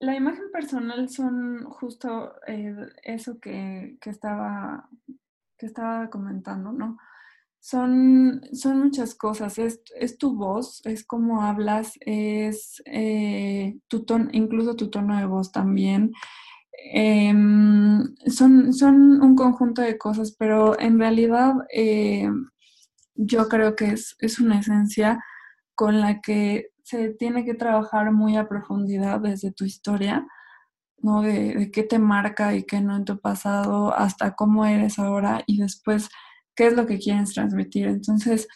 la 0.00 0.16
imagen 0.16 0.50
personal 0.50 1.08
son 1.10 1.64
justo 1.64 2.34
eh, 2.46 2.74
eso 3.02 3.38
que, 3.38 3.98
que, 4.00 4.10
estaba, 4.10 4.88
que 5.58 5.66
estaba 5.66 6.08
comentando, 6.08 6.72
¿no? 6.72 6.96
Son, 7.62 8.40
son 8.54 8.80
muchas 8.80 9.14
cosas, 9.14 9.58
es, 9.58 9.82
es, 9.94 10.16
tu 10.16 10.34
voz, 10.34 10.80
es 10.86 11.04
cómo 11.04 11.42
hablas, 11.42 11.92
es 12.00 12.82
eh, 12.86 13.78
tu 13.88 14.06
tono, 14.06 14.30
incluso 14.32 14.74
tu 14.76 14.88
tono 14.88 15.18
de 15.18 15.26
voz 15.26 15.52
también. 15.52 16.12
Em, 16.92 18.14
son, 18.26 18.72
son 18.72 19.22
un 19.22 19.36
conjunto 19.36 19.82
de 19.82 19.98
cosas, 19.98 20.34
pero 20.38 20.80
en 20.80 20.98
realidad 20.98 21.52
eh, 21.74 22.30
yo 23.14 23.48
creo 23.48 23.76
que 23.76 23.90
es, 23.90 24.16
es 24.20 24.40
una 24.40 24.60
esencia 24.60 25.22
con 25.74 26.00
la 26.00 26.22
que 26.22 26.69
se 26.90 27.10
tiene 27.10 27.44
que 27.44 27.54
trabajar 27.54 28.12
muy 28.12 28.36
a 28.36 28.48
profundidad 28.48 29.20
desde 29.20 29.52
tu 29.52 29.64
historia, 29.64 30.26
¿no? 30.98 31.22
De, 31.22 31.70
qué 31.72 31.84
te 31.84 31.98
marca 31.98 32.54
y 32.54 32.64
qué 32.64 32.80
no 32.80 32.96
en 32.96 33.04
tu 33.04 33.20
pasado, 33.20 33.94
hasta 33.94 34.34
cómo 34.34 34.66
eres 34.66 34.98
ahora 34.98 35.42
y 35.46 35.58
después 35.58 36.08
qué 36.56 36.66
es 36.66 36.74
lo 36.74 36.86
que 36.86 36.98
quieres 36.98 37.32
transmitir. 37.34 37.86
Entonces, 37.86 38.48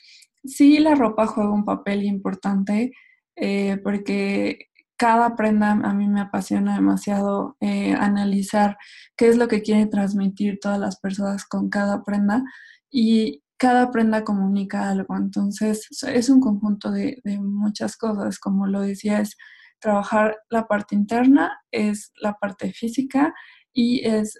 sí, 0.45 0.79
la 0.81 0.95
ropa 0.97 1.27
juega 1.27 1.53
un 1.53 1.65
papel 1.65 2.05
importante 2.05 2.93
eh, 3.37 3.79
porque 3.85 4.71
cada 4.97 5.37
prenda 5.37 5.73
a 5.73 5.95
mí 5.95 6.09
me 6.09 6.21
apasiona 6.21 6.75
demasiado 6.75 7.57
eh, 7.61 7.95
analizar 7.95 8.77
qué 9.17 9.29
es 9.29 9.37
lo 9.37 9.49
que 9.49 9.63
quieren 9.63 9.91
transmitir 9.91 10.59
todas 10.61 10.81
las 10.81 10.99
personas 11.01 11.45
con 11.45 11.69
cada 11.71 12.03
prenda 12.05 12.43
y 12.91 13.44
cada 13.57 13.91
prenda 13.91 14.25
comunica 14.25 14.89
algo. 14.89 15.17
Entonces, 15.17 15.89
es 16.07 16.29
un 16.29 16.41
conjunto 16.41 16.91
de, 16.91 17.21
de 17.25 17.39
muchas 17.39 17.97
cosas. 17.97 18.39
Como 18.39 18.67
lo 18.67 18.81
decía, 18.81 19.21
es 19.21 19.37
trabajar 19.85 20.39
la 20.49 20.67
parte 20.67 20.95
interna, 20.95 21.61
es 21.71 22.11
la 22.17 22.35
parte 22.35 22.73
física 22.73 23.35
y 23.75 24.07
es 24.07 24.39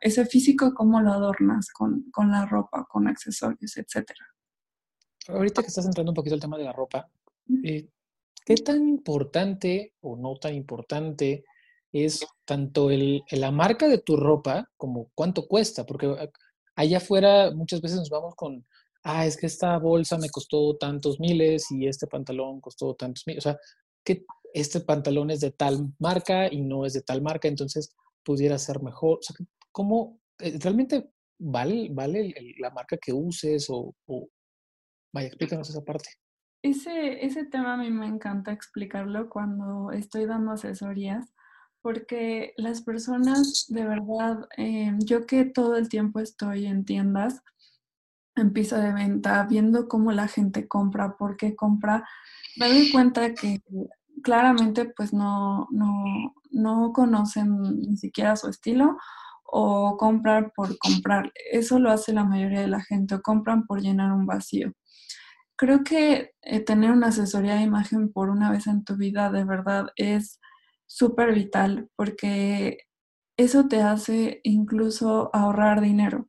ese 0.00 0.26
físico 0.26 0.72
cómo 0.74 1.00
lo 1.00 1.12
adornas 1.12 1.68
con, 1.70 2.04
la 2.30 2.46
ropa, 2.46 2.86
con 2.88 3.08
accesorios, 3.08 3.76
etc. 3.76 4.06
Ahorita 5.28 5.60
que 5.60 5.68
estás 5.68 5.84
entrando 5.84 6.12
un 6.12 6.16
poquito 6.16 6.34
al 6.34 6.40
tema 6.40 6.56
de 6.56 6.64
la 6.64 6.72
ropa, 6.72 7.10
eh, 7.64 7.88
¿qué 8.46 8.54
tan 8.54 8.88
importante 8.88 9.94
o 10.00 10.16
no 10.16 10.36
tan 10.36 10.54
importante 10.54 11.44
es 11.92 12.24
tanto 12.46 12.90
el, 12.90 13.22
la 13.32 13.50
marca 13.50 13.86
de 13.86 13.98
tu 13.98 14.16
ropa 14.16 14.70
como 14.76 15.10
cuánto 15.14 15.46
cuesta? 15.46 15.84
Porque 15.84 16.06
allá 16.76 16.98
afuera 16.98 17.50
muchas 17.50 17.80
veces 17.80 17.98
nos 17.98 18.10
vamos 18.10 18.34
con, 18.34 18.66
ah, 19.04 19.26
es 19.26 19.36
que 19.36 19.46
esta 19.46 19.78
bolsa 19.78 20.18
me 20.18 20.30
costó 20.30 20.76
tantos 20.76 21.20
miles 21.20 21.70
y 21.70 21.86
este 21.86 22.06
pantalón 22.06 22.60
costó 22.60 22.94
tantos 22.94 23.24
miles. 23.26 23.46
O 23.46 23.50
sea, 23.50 23.58
que 24.04 24.24
este 24.54 24.80
pantalón 24.80 25.30
es 25.30 25.40
de 25.40 25.50
tal 25.50 25.92
marca 25.98 26.52
y 26.52 26.60
no 26.60 26.84
es 26.84 26.92
de 26.92 27.02
tal 27.02 27.22
marca, 27.22 27.48
entonces 27.48 27.94
pudiera 28.24 28.58
ser 28.58 28.82
mejor? 28.82 29.18
O 29.18 29.22
sea, 29.22 29.36
¿cómo 29.70 30.20
eh, 30.38 30.58
realmente 30.60 31.10
vale, 31.38 31.88
vale 31.90 32.34
la 32.58 32.70
marca 32.70 32.96
que 32.96 33.12
uses 33.12 33.66
o, 33.68 33.94
vaya, 35.12 35.28
explícanos 35.28 35.70
esa 35.70 35.84
parte? 35.84 36.08
Ese, 36.62 37.24
ese 37.24 37.44
tema 37.44 37.74
a 37.74 37.76
mí 37.76 37.90
me 37.90 38.06
encanta 38.06 38.52
explicarlo 38.52 39.28
cuando 39.28 39.90
estoy 39.90 40.26
dando 40.26 40.52
asesorías, 40.52 41.32
porque 41.82 42.54
las 42.56 42.82
personas, 42.82 43.66
de 43.68 43.84
verdad, 43.84 44.48
eh, 44.56 44.92
yo 44.98 45.26
que 45.26 45.44
todo 45.44 45.76
el 45.76 45.88
tiempo 45.88 46.20
estoy 46.20 46.66
en 46.66 46.84
tiendas, 46.84 47.42
en 48.36 48.52
piso 48.52 48.76
de 48.76 48.92
venta, 48.92 49.44
viendo 49.44 49.88
cómo 49.88 50.12
la 50.12 50.28
gente 50.28 50.68
compra, 50.68 51.16
por 51.16 51.36
qué 51.36 51.54
compra, 51.54 52.08
me 52.56 52.68
doy 52.68 52.90
cuenta 52.92 53.34
que 53.34 53.60
claramente 54.22 54.86
pues 54.96 55.12
no, 55.12 55.68
no, 55.70 56.34
no 56.50 56.92
conocen 56.92 57.60
ni 57.62 57.96
siquiera 57.96 58.36
su 58.36 58.48
estilo 58.48 58.96
o 59.44 59.96
comprar 59.98 60.52
por 60.54 60.78
comprar. 60.78 61.32
Eso 61.50 61.78
lo 61.78 61.90
hace 61.90 62.12
la 62.12 62.24
mayoría 62.24 62.60
de 62.60 62.68
la 62.68 62.80
gente, 62.80 63.16
o 63.16 63.22
compran 63.22 63.66
por 63.66 63.82
llenar 63.82 64.12
un 64.12 64.24
vacío. 64.26 64.72
Creo 65.56 65.84
que 65.84 66.32
eh, 66.42 66.60
tener 66.60 66.90
una 66.92 67.08
asesoría 67.08 67.56
de 67.56 67.62
imagen 67.62 68.12
por 68.12 68.30
una 68.30 68.50
vez 68.50 68.66
en 68.66 68.84
tu 68.84 68.96
vida 68.96 69.30
de 69.30 69.44
verdad 69.44 69.86
es 69.96 70.40
súper 70.92 71.34
vital 71.34 71.88
porque 71.96 72.78
eso 73.38 73.66
te 73.66 73.80
hace 73.80 74.40
incluso 74.44 75.30
ahorrar 75.32 75.80
dinero. 75.80 76.28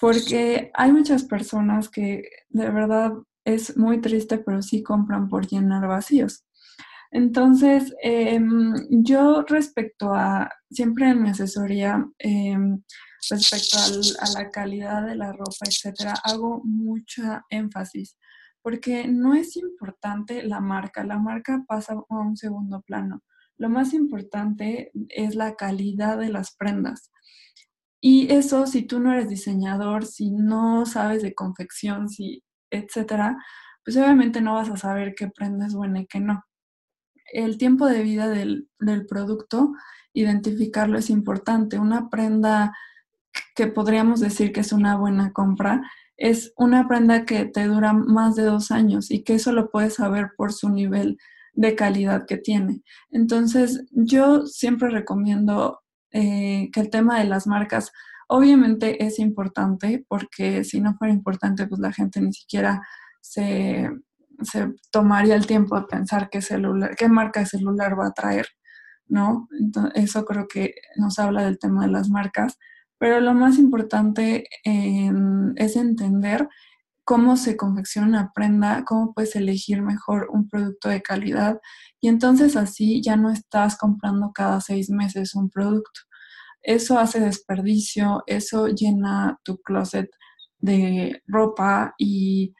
Porque 0.00 0.70
hay 0.74 0.92
muchas 0.92 1.24
personas 1.24 1.88
que 1.88 2.22
de 2.48 2.70
verdad 2.70 3.12
es 3.44 3.76
muy 3.76 4.00
triste, 4.00 4.38
pero 4.38 4.62
sí 4.62 4.82
compran 4.82 5.28
por 5.28 5.46
llenar 5.46 5.86
vacíos. 5.86 6.44
Entonces, 7.10 7.94
em, 8.02 8.74
yo 8.90 9.42
respecto 9.42 10.14
a, 10.14 10.50
siempre 10.70 11.08
en 11.10 11.22
mi 11.22 11.30
asesoría, 11.30 12.06
em, 12.18 12.82
respecto 13.30 13.78
a 14.20 14.30
la 14.38 14.50
calidad 14.50 15.06
de 15.06 15.16
la 15.16 15.32
ropa, 15.32 15.66
etcétera, 15.66 16.14
hago 16.22 16.62
mucha 16.64 17.44
énfasis, 17.50 18.16
porque 18.62 19.08
no 19.08 19.34
es 19.34 19.56
importante 19.56 20.42
la 20.42 20.60
marca, 20.60 21.04
la 21.04 21.18
marca 21.18 21.64
pasa 21.66 21.94
a 21.94 22.14
un 22.14 22.36
segundo 22.36 22.82
plano. 22.82 23.22
Lo 23.58 23.68
más 23.68 23.92
importante 23.92 24.90
es 25.08 25.34
la 25.34 25.56
calidad 25.56 26.18
de 26.18 26.30
las 26.30 26.56
prendas. 26.56 27.10
Y 28.00 28.32
eso, 28.32 28.66
si 28.66 28.82
tú 28.82 29.00
no 29.00 29.12
eres 29.12 29.28
diseñador, 29.28 30.06
si 30.06 30.30
no 30.30 30.86
sabes 30.86 31.22
de 31.22 31.34
confección, 31.34 32.08
si, 32.08 32.44
etcétera, 32.70 33.36
pues 33.84 33.96
obviamente 33.96 34.40
no 34.40 34.54
vas 34.54 34.70
a 34.70 34.76
saber 34.76 35.14
qué 35.16 35.28
prenda 35.28 35.66
es 35.66 35.74
buena 35.74 36.00
y 36.00 36.06
qué 36.06 36.20
no 36.20 36.44
el 37.32 37.58
tiempo 37.58 37.86
de 37.86 38.02
vida 38.02 38.28
del, 38.28 38.68
producto, 39.08 39.72
identificarlo 40.12 40.98
es 40.98 41.10
importante. 41.10 41.78
Una 41.78 42.08
prenda 42.08 42.76
que 43.54 43.66
podríamos 43.66 44.20
decir 44.20 44.52
que 44.52 44.60
es 44.60 44.72
una 44.72 44.96
buena 44.96 45.32
compra 45.32 45.82
es 46.16 46.52
una 46.56 46.88
prenda 46.88 47.24
que 47.24 47.44
te 47.44 47.64
dura 47.66 47.92
más 47.92 48.34
de 48.34 48.42
dos 48.42 48.72
años 48.72 49.10
y 49.10 49.22
que 49.22 49.34
eso 49.34 49.52
lo 49.52 49.70
puedes 49.70 49.94
saber 49.94 50.30
por 50.36 50.52
su 50.52 50.68
nivel 50.68 51.16
de 51.58 51.74
calidad 51.74 52.24
que 52.24 52.36
tiene. 52.36 52.82
Entonces, 53.10 53.84
yo 53.90 54.46
siempre 54.46 54.90
recomiendo 54.90 55.80
eh, 56.12 56.70
que 56.72 56.78
el 56.78 56.88
tema 56.88 57.18
de 57.18 57.24
las 57.24 57.48
marcas 57.48 57.90
obviamente 58.28 59.04
es 59.04 59.18
importante 59.18 60.04
porque 60.06 60.62
si 60.62 60.80
no 60.80 60.94
fuera 60.94 61.12
importante, 61.12 61.66
pues 61.66 61.80
la 61.80 61.92
gente 61.92 62.20
ni 62.20 62.32
siquiera 62.32 62.80
se, 63.20 63.90
se 64.42 64.72
tomaría 64.92 65.34
el 65.34 65.48
tiempo 65.48 65.74
de 65.74 65.86
pensar 65.86 66.30
qué 66.30 66.42
celular, 66.42 66.94
qué 66.96 67.08
marca 67.08 67.44
celular 67.44 67.98
va 67.98 68.06
a 68.06 68.12
traer, 68.12 68.46
¿no? 69.08 69.48
Entonces, 69.58 70.04
eso 70.04 70.24
creo 70.24 70.46
que 70.46 70.74
nos 70.94 71.18
habla 71.18 71.42
del 71.44 71.58
tema 71.58 71.86
de 71.86 71.90
las 71.90 72.08
marcas. 72.08 72.56
Pero 72.98 73.18
lo 73.20 73.34
más 73.34 73.58
importante 73.58 74.44
es 74.64 75.76
entender 75.76 76.48
cómo 77.08 77.38
se 77.38 77.56
confecciona 77.56 78.06
una 78.06 78.32
prenda, 78.34 78.84
cómo 78.84 79.14
puedes 79.14 79.34
elegir 79.34 79.80
mejor 79.80 80.28
un 80.30 80.46
producto 80.46 80.90
de 80.90 81.00
calidad 81.00 81.58
y 82.02 82.08
entonces 82.08 82.54
así 82.54 83.00
ya 83.02 83.16
no 83.16 83.30
estás 83.30 83.78
comprando 83.78 84.30
cada 84.34 84.60
seis 84.60 84.90
meses 84.90 85.34
un 85.34 85.48
producto. 85.48 86.00
Eso 86.60 86.98
hace 86.98 87.18
desperdicio, 87.18 88.24
eso 88.26 88.66
llena 88.68 89.38
tu 89.42 89.56
closet 89.62 90.10
de 90.58 91.22
ropa 91.26 91.94
y 91.96 92.52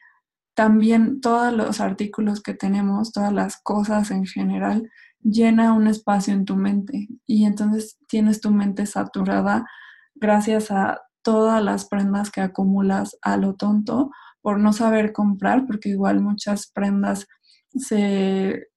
también 0.55 1.21
todos 1.21 1.53
los 1.53 1.79
artículos 1.79 2.41
que 2.41 2.55
tenemos, 2.55 3.11
todas 3.11 3.31
las 3.31 3.61
cosas 3.61 4.09
en 4.09 4.25
general, 4.25 4.89
llena 5.21 5.73
un 5.73 5.85
espacio 5.85 6.33
en 6.33 6.45
tu 6.45 6.55
mente 6.55 7.07
y 7.27 7.45
entonces 7.45 7.99
tienes 8.07 8.41
tu 8.41 8.49
mente 8.49 8.87
saturada 8.87 9.67
gracias 10.15 10.71
a 10.71 11.01
todas 11.21 11.63
las 11.63 11.85
prendas 11.85 12.31
que 12.31 12.41
acumulas 12.41 13.15
a 13.21 13.37
lo 13.37 13.53
tonto 13.53 14.09
por 14.41 14.59
no 14.59 14.73
saber 14.73 15.13
comprar, 15.13 15.65
porque 15.65 15.89
igual 15.89 16.21
muchas 16.21 16.71
prendas 16.71 17.27
se, 17.71 18.67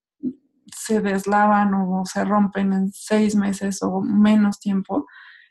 se 0.75 1.01
deslavan 1.01 1.73
o 1.75 2.05
se 2.05 2.25
rompen 2.25 2.73
en 2.73 2.93
seis 2.93 3.37
meses 3.37 3.83
o 3.83 4.01
menos 4.01 4.59
tiempo. 4.59 5.07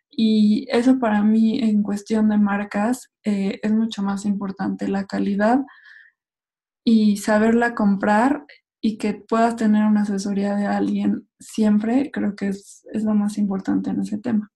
Y 0.09 0.67
eso 0.69 0.99
para 0.99 1.23
mí 1.23 1.59
en 1.59 1.83
cuestión 1.83 2.29
de 2.29 2.37
marcas 2.37 3.11
eh, 3.23 3.59
es 3.63 3.71
mucho 3.71 4.03
más 4.03 4.25
importante, 4.25 4.87
la 4.87 5.05
calidad 5.05 5.59
y 6.83 7.17
saberla 7.17 7.75
comprar 7.75 8.45
y 8.81 8.97
que 8.97 9.13
puedas 9.13 9.55
tener 9.55 9.85
una 9.85 10.01
asesoría 10.01 10.55
de 10.55 10.65
alguien 10.65 11.29
siempre, 11.39 12.09
creo 12.11 12.35
que 12.35 12.47
es, 12.47 12.85
es 12.91 13.03
lo 13.03 13.13
más 13.13 13.37
importante 13.37 13.91
en 13.91 14.01
ese 14.01 14.17
tema. 14.17 14.51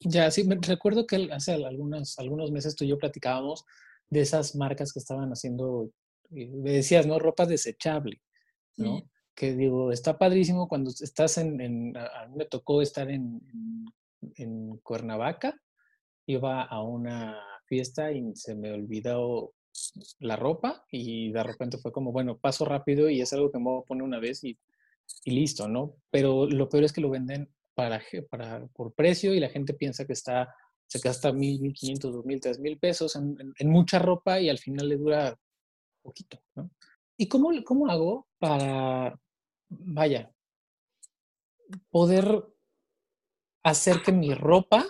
Ya, 0.00 0.30
sí, 0.30 0.46
recuerdo 0.60 1.06
que 1.06 1.28
hace 1.32 1.52
algunos, 1.52 2.18
algunos 2.18 2.50
meses 2.50 2.76
tú 2.76 2.84
y 2.84 2.88
yo 2.88 2.98
platicábamos 2.98 3.64
de 4.10 4.20
esas 4.20 4.54
marcas 4.54 4.92
que 4.92 4.98
estaban 4.98 5.30
haciendo, 5.30 5.90
eh, 6.30 6.48
me 6.48 6.72
decías, 6.72 7.06
¿no? 7.06 7.18
Ropa 7.18 7.46
desechable, 7.46 8.20
¿no? 8.76 9.02
Que 9.34 9.54
digo, 9.54 9.92
está 9.92 10.18
padrísimo 10.18 10.68
cuando 10.68 10.90
estás 10.90 11.38
en, 11.38 11.96
a 11.96 12.26
mí 12.28 12.36
me 12.36 12.44
tocó 12.46 12.82
estar 12.82 13.10
en, 13.10 13.40
en, 14.36 14.76
Cuernavaca, 14.78 15.60
iba 16.26 16.62
a 16.62 16.82
una 16.82 17.38
fiesta 17.66 18.12
y 18.12 18.34
se 18.34 18.54
me 18.54 18.72
olvidó 18.72 19.52
la 20.20 20.36
ropa 20.36 20.86
y 20.90 21.32
de 21.32 21.42
repente 21.42 21.76
fue 21.78 21.92
como, 21.92 22.12
bueno, 22.12 22.38
paso 22.38 22.64
rápido 22.64 23.10
y 23.10 23.20
es 23.20 23.32
algo 23.32 23.50
que 23.50 23.58
me 23.58 23.64
voy 23.64 23.82
a 23.82 23.86
poner 23.86 24.04
una 24.04 24.18
vez 24.18 24.42
y, 24.42 24.58
y 25.24 25.30
listo, 25.32 25.68
¿no? 25.68 25.96
Pero 26.10 26.46
lo 26.46 26.68
peor 26.68 26.84
es 26.84 26.92
que 26.92 27.02
lo 27.02 27.10
venden 27.10 27.50
para, 27.74 28.02
para, 28.30 28.66
por 28.68 28.94
precio 28.94 29.34
y 29.34 29.40
la 29.40 29.50
gente 29.50 29.74
piensa 29.74 30.06
que 30.06 30.14
está, 30.14 30.54
se 30.86 30.98
gasta 30.98 31.32
mil, 31.32 31.60
mil 31.60 31.72
quinientos, 31.72 32.12
dos 32.12 32.24
mil, 32.24 32.40
tres 32.40 32.58
mil 32.58 32.78
pesos 32.78 33.16
en, 33.16 33.70
mucha 33.70 33.98
ropa 33.98 34.40
y 34.40 34.48
al 34.48 34.58
final 34.58 34.88
le 34.88 34.96
dura 34.96 35.38
poquito, 36.02 36.40
¿no? 36.54 36.70
¿Y 37.16 37.28
cómo, 37.28 37.50
cómo 37.64 37.88
hago 37.88 38.26
para, 38.38 39.18
vaya, 39.68 40.30
poder 41.90 42.44
hacer 43.64 44.02
que 44.02 44.12
mi 44.12 44.34
ropa 44.34 44.86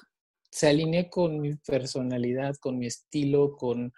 se 0.51 0.69
alinee 0.69 1.09
con 1.09 1.41
mi 1.41 1.55
personalidad, 1.57 2.57
con 2.57 2.79
mi 2.79 2.87
estilo, 2.87 3.57
con, 3.57 3.93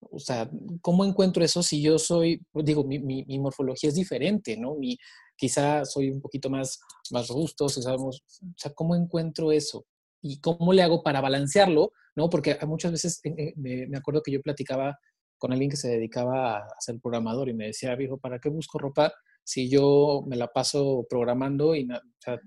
o 0.00 0.18
sea, 0.18 0.50
¿cómo 0.82 1.04
encuentro 1.04 1.44
eso 1.44 1.62
si 1.62 1.80
yo 1.80 1.98
soy, 1.98 2.42
digo, 2.52 2.84
mi, 2.84 2.98
mi, 2.98 3.24
mi 3.24 3.38
morfología 3.38 3.88
es 3.88 3.94
diferente, 3.94 4.56
¿no? 4.56 4.74
Mi, 4.74 4.98
quizá 5.36 5.84
soy 5.84 6.10
un 6.10 6.20
poquito 6.20 6.50
más, 6.50 6.80
más 7.10 7.28
robusto, 7.28 7.68
si 7.68 7.82
sabemos, 7.82 8.22
o 8.42 8.54
sea, 8.56 8.72
¿cómo 8.74 8.94
encuentro 8.94 9.52
eso? 9.52 9.86
¿Y 10.22 10.40
cómo 10.40 10.72
le 10.72 10.82
hago 10.82 11.02
para 11.02 11.20
balancearlo? 11.20 11.92
¿no? 12.16 12.28
Porque 12.28 12.58
muchas 12.66 12.92
veces 12.92 13.20
me 13.56 13.96
acuerdo 13.96 14.22
que 14.22 14.32
yo 14.32 14.42
platicaba 14.42 14.98
con 15.38 15.52
alguien 15.52 15.70
que 15.70 15.76
se 15.76 15.88
dedicaba 15.88 16.58
a 16.58 16.80
ser 16.80 17.00
programador 17.00 17.48
y 17.48 17.54
me 17.54 17.66
decía, 17.66 17.94
viejo, 17.96 18.18
¿para 18.18 18.38
qué 18.38 18.50
busco 18.50 18.78
ropa 18.78 19.12
si 19.42 19.70
yo 19.70 20.22
me 20.26 20.36
la 20.36 20.48
paso 20.48 21.06
programando 21.08 21.74
y, 21.74 21.90
o 21.90 22.00
sea, 22.18 22.38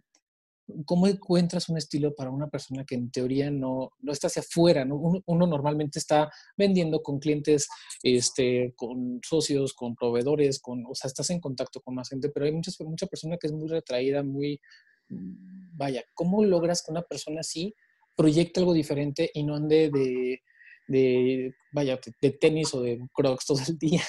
¿Cómo 0.85 1.07
encuentras 1.07 1.67
un 1.67 1.77
estilo 1.77 2.15
para 2.15 2.29
una 2.29 2.47
persona 2.47 2.85
que 2.85 2.95
en 2.95 3.11
teoría 3.11 3.51
no, 3.51 3.91
no 3.99 4.11
está 4.13 4.27
hacia 4.27 4.41
afuera? 4.41 4.85
¿no? 4.85 4.95
Uno, 5.25 5.45
normalmente 5.45 5.99
está 5.99 6.31
vendiendo 6.55 7.03
con 7.03 7.19
clientes, 7.19 7.67
este, 8.01 8.73
con 8.77 9.19
socios, 9.27 9.73
con 9.73 9.93
proveedores, 9.93 10.61
con, 10.61 10.85
o 10.89 10.95
sea, 10.95 11.09
estás 11.09 11.29
en 11.31 11.41
contacto 11.41 11.81
con 11.81 11.95
más 11.95 12.07
gente, 12.07 12.29
pero 12.29 12.45
hay 12.45 12.53
muchas, 12.53 12.79
mucha 12.79 13.07
persona 13.07 13.37
que 13.37 13.47
es 13.47 13.53
muy 13.53 13.67
retraída, 13.67 14.23
muy, 14.23 14.61
vaya, 15.09 16.03
¿cómo 16.13 16.43
logras 16.43 16.83
que 16.83 16.91
una 16.91 17.01
persona 17.01 17.41
así 17.41 17.73
proyecte 18.15 18.59
algo 18.59 18.73
diferente 18.73 19.29
y 19.33 19.43
no 19.43 19.55
ande 19.55 19.89
de, 19.89 20.41
de 20.87 21.55
vaya, 21.71 21.99
de 22.21 22.31
tenis 22.31 22.73
o 22.73 22.81
de 22.81 22.99
crocs 23.13 23.45
todo 23.45 23.59
el 23.67 23.77
día? 23.77 24.03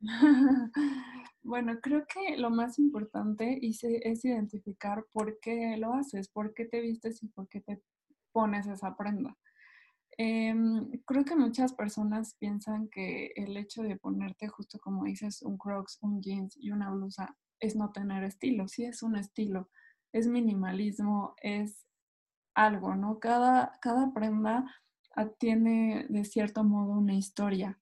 Bueno, 1.42 1.80
creo 1.80 2.04
que 2.06 2.36
lo 2.36 2.50
más 2.50 2.78
importante 2.78 3.58
es 3.62 4.24
identificar 4.24 5.06
por 5.12 5.40
qué 5.40 5.76
lo 5.78 5.94
haces, 5.94 6.28
por 6.28 6.52
qué 6.52 6.66
te 6.66 6.80
vistes 6.82 7.22
y 7.22 7.28
por 7.28 7.48
qué 7.48 7.62
te 7.62 7.82
pones 8.32 8.66
esa 8.66 8.94
prenda. 8.94 9.36
Em, 10.18 10.90
creo 11.06 11.24
que 11.24 11.34
muchas 11.34 11.72
personas 11.72 12.36
piensan 12.38 12.88
que 12.90 13.32
el 13.36 13.56
hecho 13.56 13.82
de 13.82 13.96
ponerte 13.96 14.48
justo 14.48 14.78
como 14.78 15.04
dices 15.04 15.40
un 15.40 15.56
crocs, 15.56 15.98
un 16.02 16.20
jeans 16.20 16.58
y 16.58 16.70
una 16.70 16.90
blusa 16.90 17.34
es 17.58 17.74
no 17.74 17.90
tener 17.90 18.24
estilo. 18.24 18.68
Sí 18.68 18.84
es 18.84 19.02
un 19.02 19.16
estilo, 19.16 19.70
es 20.12 20.26
minimalismo, 20.26 21.34
es 21.42 21.86
algo, 22.54 22.94
¿no? 22.94 23.18
Cada, 23.18 23.78
cada 23.80 24.12
prenda 24.12 24.64
tiene 25.38 26.06
de 26.08 26.24
cierto 26.24 26.64
modo 26.64 26.92
una 26.92 27.14
historia. 27.14 27.78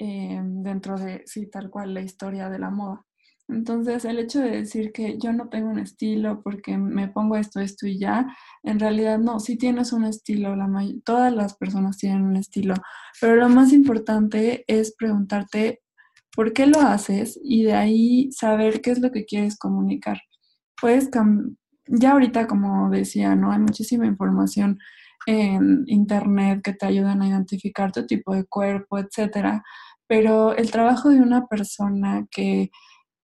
Eh, 0.00 0.40
dentro 0.42 0.96
de, 0.96 1.22
sí, 1.26 1.50
tal 1.50 1.70
cual, 1.70 1.92
la 1.94 2.00
historia 2.02 2.48
de 2.48 2.58
la 2.60 2.70
moda. 2.70 3.04
Entonces, 3.48 4.04
el 4.04 4.18
hecho 4.18 4.40
de 4.40 4.50
decir 4.50 4.92
que 4.92 5.18
yo 5.18 5.32
no 5.32 5.48
tengo 5.48 5.70
un 5.70 5.78
estilo 5.78 6.42
porque 6.42 6.76
me 6.76 7.08
pongo 7.08 7.36
esto, 7.36 7.60
esto 7.60 7.86
y 7.86 7.98
ya, 7.98 8.26
en 8.62 8.78
realidad 8.78 9.18
no, 9.18 9.40
sí 9.40 9.56
tienes 9.56 9.92
un 9.92 10.04
estilo, 10.04 10.54
la 10.54 10.68
todas 11.04 11.32
las 11.32 11.56
personas 11.56 11.96
tienen 11.96 12.22
un 12.22 12.36
estilo, 12.36 12.74
pero 13.20 13.36
lo 13.36 13.48
más 13.48 13.72
importante 13.72 14.64
es 14.68 14.94
preguntarte 14.94 15.80
por 16.36 16.52
qué 16.52 16.66
lo 16.66 16.80
haces 16.80 17.40
y 17.42 17.64
de 17.64 17.72
ahí 17.72 18.30
saber 18.32 18.82
qué 18.82 18.90
es 18.90 19.00
lo 19.00 19.10
que 19.10 19.24
quieres 19.24 19.58
comunicar. 19.58 20.18
Puedes, 20.80 21.10
ya 21.86 22.12
ahorita, 22.12 22.46
como 22.46 22.90
decía, 22.90 23.34
¿no? 23.34 23.52
Hay 23.52 23.58
muchísima 23.58 24.06
información 24.06 24.78
en 25.26 25.84
internet 25.86 26.62
que 26.62 26.72
te 26.72 26.86
ayudan 26.86 27.22
a 27.22 27.28
identificar 27.28 27.92
tu 27.92 28.06
tipo 28.06 28.34
de 28.34 28.44
cuerpo, 28.44 28.98
etcétera 28.98 29.62
pero 30.08 30.56
el 30.56 30.70
trabajo 30.72 31.10
de 31.10 31.20
una 31.20 31.46
persona 31.46 32.26
que 32.30 32.70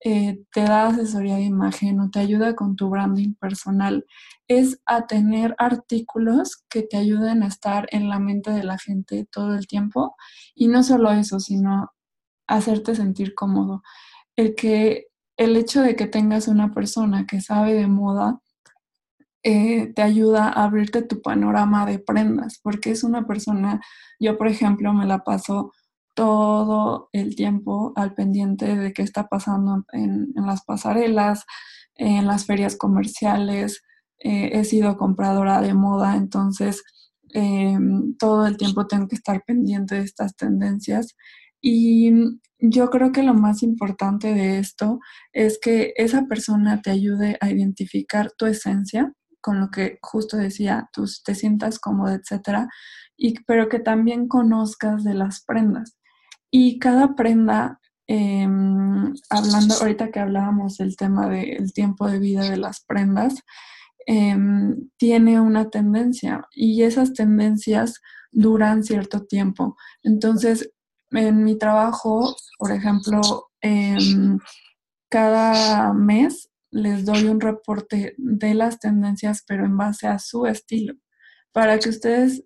eh, 0.04 0.38
te 0.52 0.60
da 0.60 0.88
asesoría 0.88 1.36
de 1.36 1.44
imagen 1.44 1.98
o 2.00 2.10
te 2.10 2.20
ayuda 2.20 2.54
con 2.54 2.76
tu 2.76 2.90
branding 2.90 3.34
personal 3.34 4.04
es 4.48 4.80
a 4.84 5.06
tener 5.06 5.54
artículos 5.58 6.62
que 6.68 6.82
te 6.82 6.98
ayuden 6.98 7.42
a 7.42 7.48
estar 7.48 7.86
en 7.90 8.10
la 8.10 8.18
mente 8.18 8.50
de 8.50 8.64
la 8.64 8.78
gente 8.78 9.26
todo 9.30 9.54
el 9.54 9.66
tiempo 9.66 10.14
y 10.54 10.68
no 10.68 10.82
solo 10.82 11.10
eso, 11.10 11.40
sino 11.40 11.90
hacerte 12.46 12.94
sentir 12.94 13.34
cómodo. 13.34 13.82
El 14.36 14.54
que 14.54 15.06
el 15.36 15.56
hecho 15.56 15.82
de 15.82 15.96
que 15.96 16.06
tengas 16.06 16.48
una 16.48 16.72
persona 16.72 17.26
que 17.26 17.40
sabe 17.40 17.74
de 17.74 17.86
moda 17.86 18.40
eh, 19.46 19.92
te 19.94 20.00
ayuda 20.00 20.48
a 20.48 20.64
abrirte 20.64 21.02
tu 21.02 21.20
panorama 21.20 21.84
de 21.84 21.98
prendas, 21.98 22.58
porque 22.62 22.90
es 22.90 23.04
una 23.04 23.26
persona, 23.26 23.78
yo 24.18 24.38
por 24.38 24.48
ejemplo 24.48 24.94
me 24.94 25.04
la 25.04 25.22
paso 25.22 25.72
todo 26.14 27.10
el 27.12 27.36
tiempo 27.36 27.92
al 27.96 28.14
pendiente 28.14 28.76
de 28.76 28.92
qué 28.94 29.02
está 29.02 29.28
pasando 29.28 29.84
en, 29.92 30.32
las 30.34 30.64
pasarelas, 30.64 31.44
en 31.96 32.26
las 32.26 32.46
ferias 32.46 32.76
comerciales. 32.76 33.82
Eh, 34.18 34.50
he 34.54 34.64
sido 34.64 34.96
compradora 34.96 35.60
de 35.60 35.74
moda, 35.74 36.16
entonces 36.16 36.82
em, 37.34 38.16
todo 38.16 38.46
el 38.46 38.56
tiempo 38.56 38.86
tengo 38.86 39.08
que 39.08 39.16
estar 39.16 39.42
pendiente 39.44 39.96
de 39.96 40.02
estas 40.02 40.36
tendencias. 40.36 41.16
Y 41.60 42.12
yo 42.70 42.88
creo 42.88 43.12
que 43.12 43.22
lo 43.22 43.34
más 43.34 43.62
importante 43.62 44.32
de 44.32 44.58
esto 44.58 45.00
es 45.32 45.58
que 45.60 45.92
esa 45.96 46.26
persona 46.26 46.80
te 46.80 46.90
ayude 46.90 47.36
a 47.40 47.50
identificar 47.50 48.32
tu 48.36 48.46
esencia, 48.46 49.12
con 49.40 49.60
lo 49.60 49.70
que 49.70 49.98
justo 50.00 50.38
decía, 50.38 50.88
tú 50.92 51.04
te 51.24 51.34
sientas 51.34 51.78
cómodo, 51.78 52.14
etcétera, 52.14 52.68
y, 53.16 53.34
pero 53.46 53.68
que 53.68 53.80
también 53.80 54.28
conozcas 54.28 55.04
de 55.04 55.14
las 55.14 55.44
prendas. 55.44 55.98
Y 56.50 56.78
cada 56.78 57.14
prenda, 57.14 57.80
em, 58.06 59.12
hablando 59.28 59.74
ahorita 59.74 60.10
que 60.10 60.20
hablábamos 60.20 60.78
del 60.78 60.96
tema 60.96 61.28
del 61.28 61.72
tiempo 61.74 62.08
de 62.08 62.18
vida 62.18 62.48
de 62.48 62.56
las 62.56 62.82
prendas, 62.86 63.34
em, 64.06 64.88
tiene 64.96 65.40
una 65.40 65.68
tendencia 65.70 66.46
y 66.52 66.82
esas 66.82 67.12
tendencias 67.12 68.00
duran 68.32 68.82
cierto 68.84 69.24
tiempo. 69.26 69.76
Entonces, 70.02 70.73
en 71.14 71.44
mi 71.44 71.56
trabajo, 71.56 72.36
por 72.58 72.72
ejemplo, 72.72 73.50
em, 73.60 74.38
cada 75.08 75.92
mes 75.92 76.50
les 76.70 77.04
doy 77.04 77.24
un 77.26 77.40
reporte 77.40 78.14
de 78.18 78.54
las 78.54 78.80
tendencias, 78.80 79.44
pero 79.46 79.64
en 79.64 79.76
base 79.76 80.08
a 80.08 80.18
su 80.18 80.46
estilo, 80.46 80.94
para 81.52 81.78
que 81.78 81.88
ustedes 81.88 82.42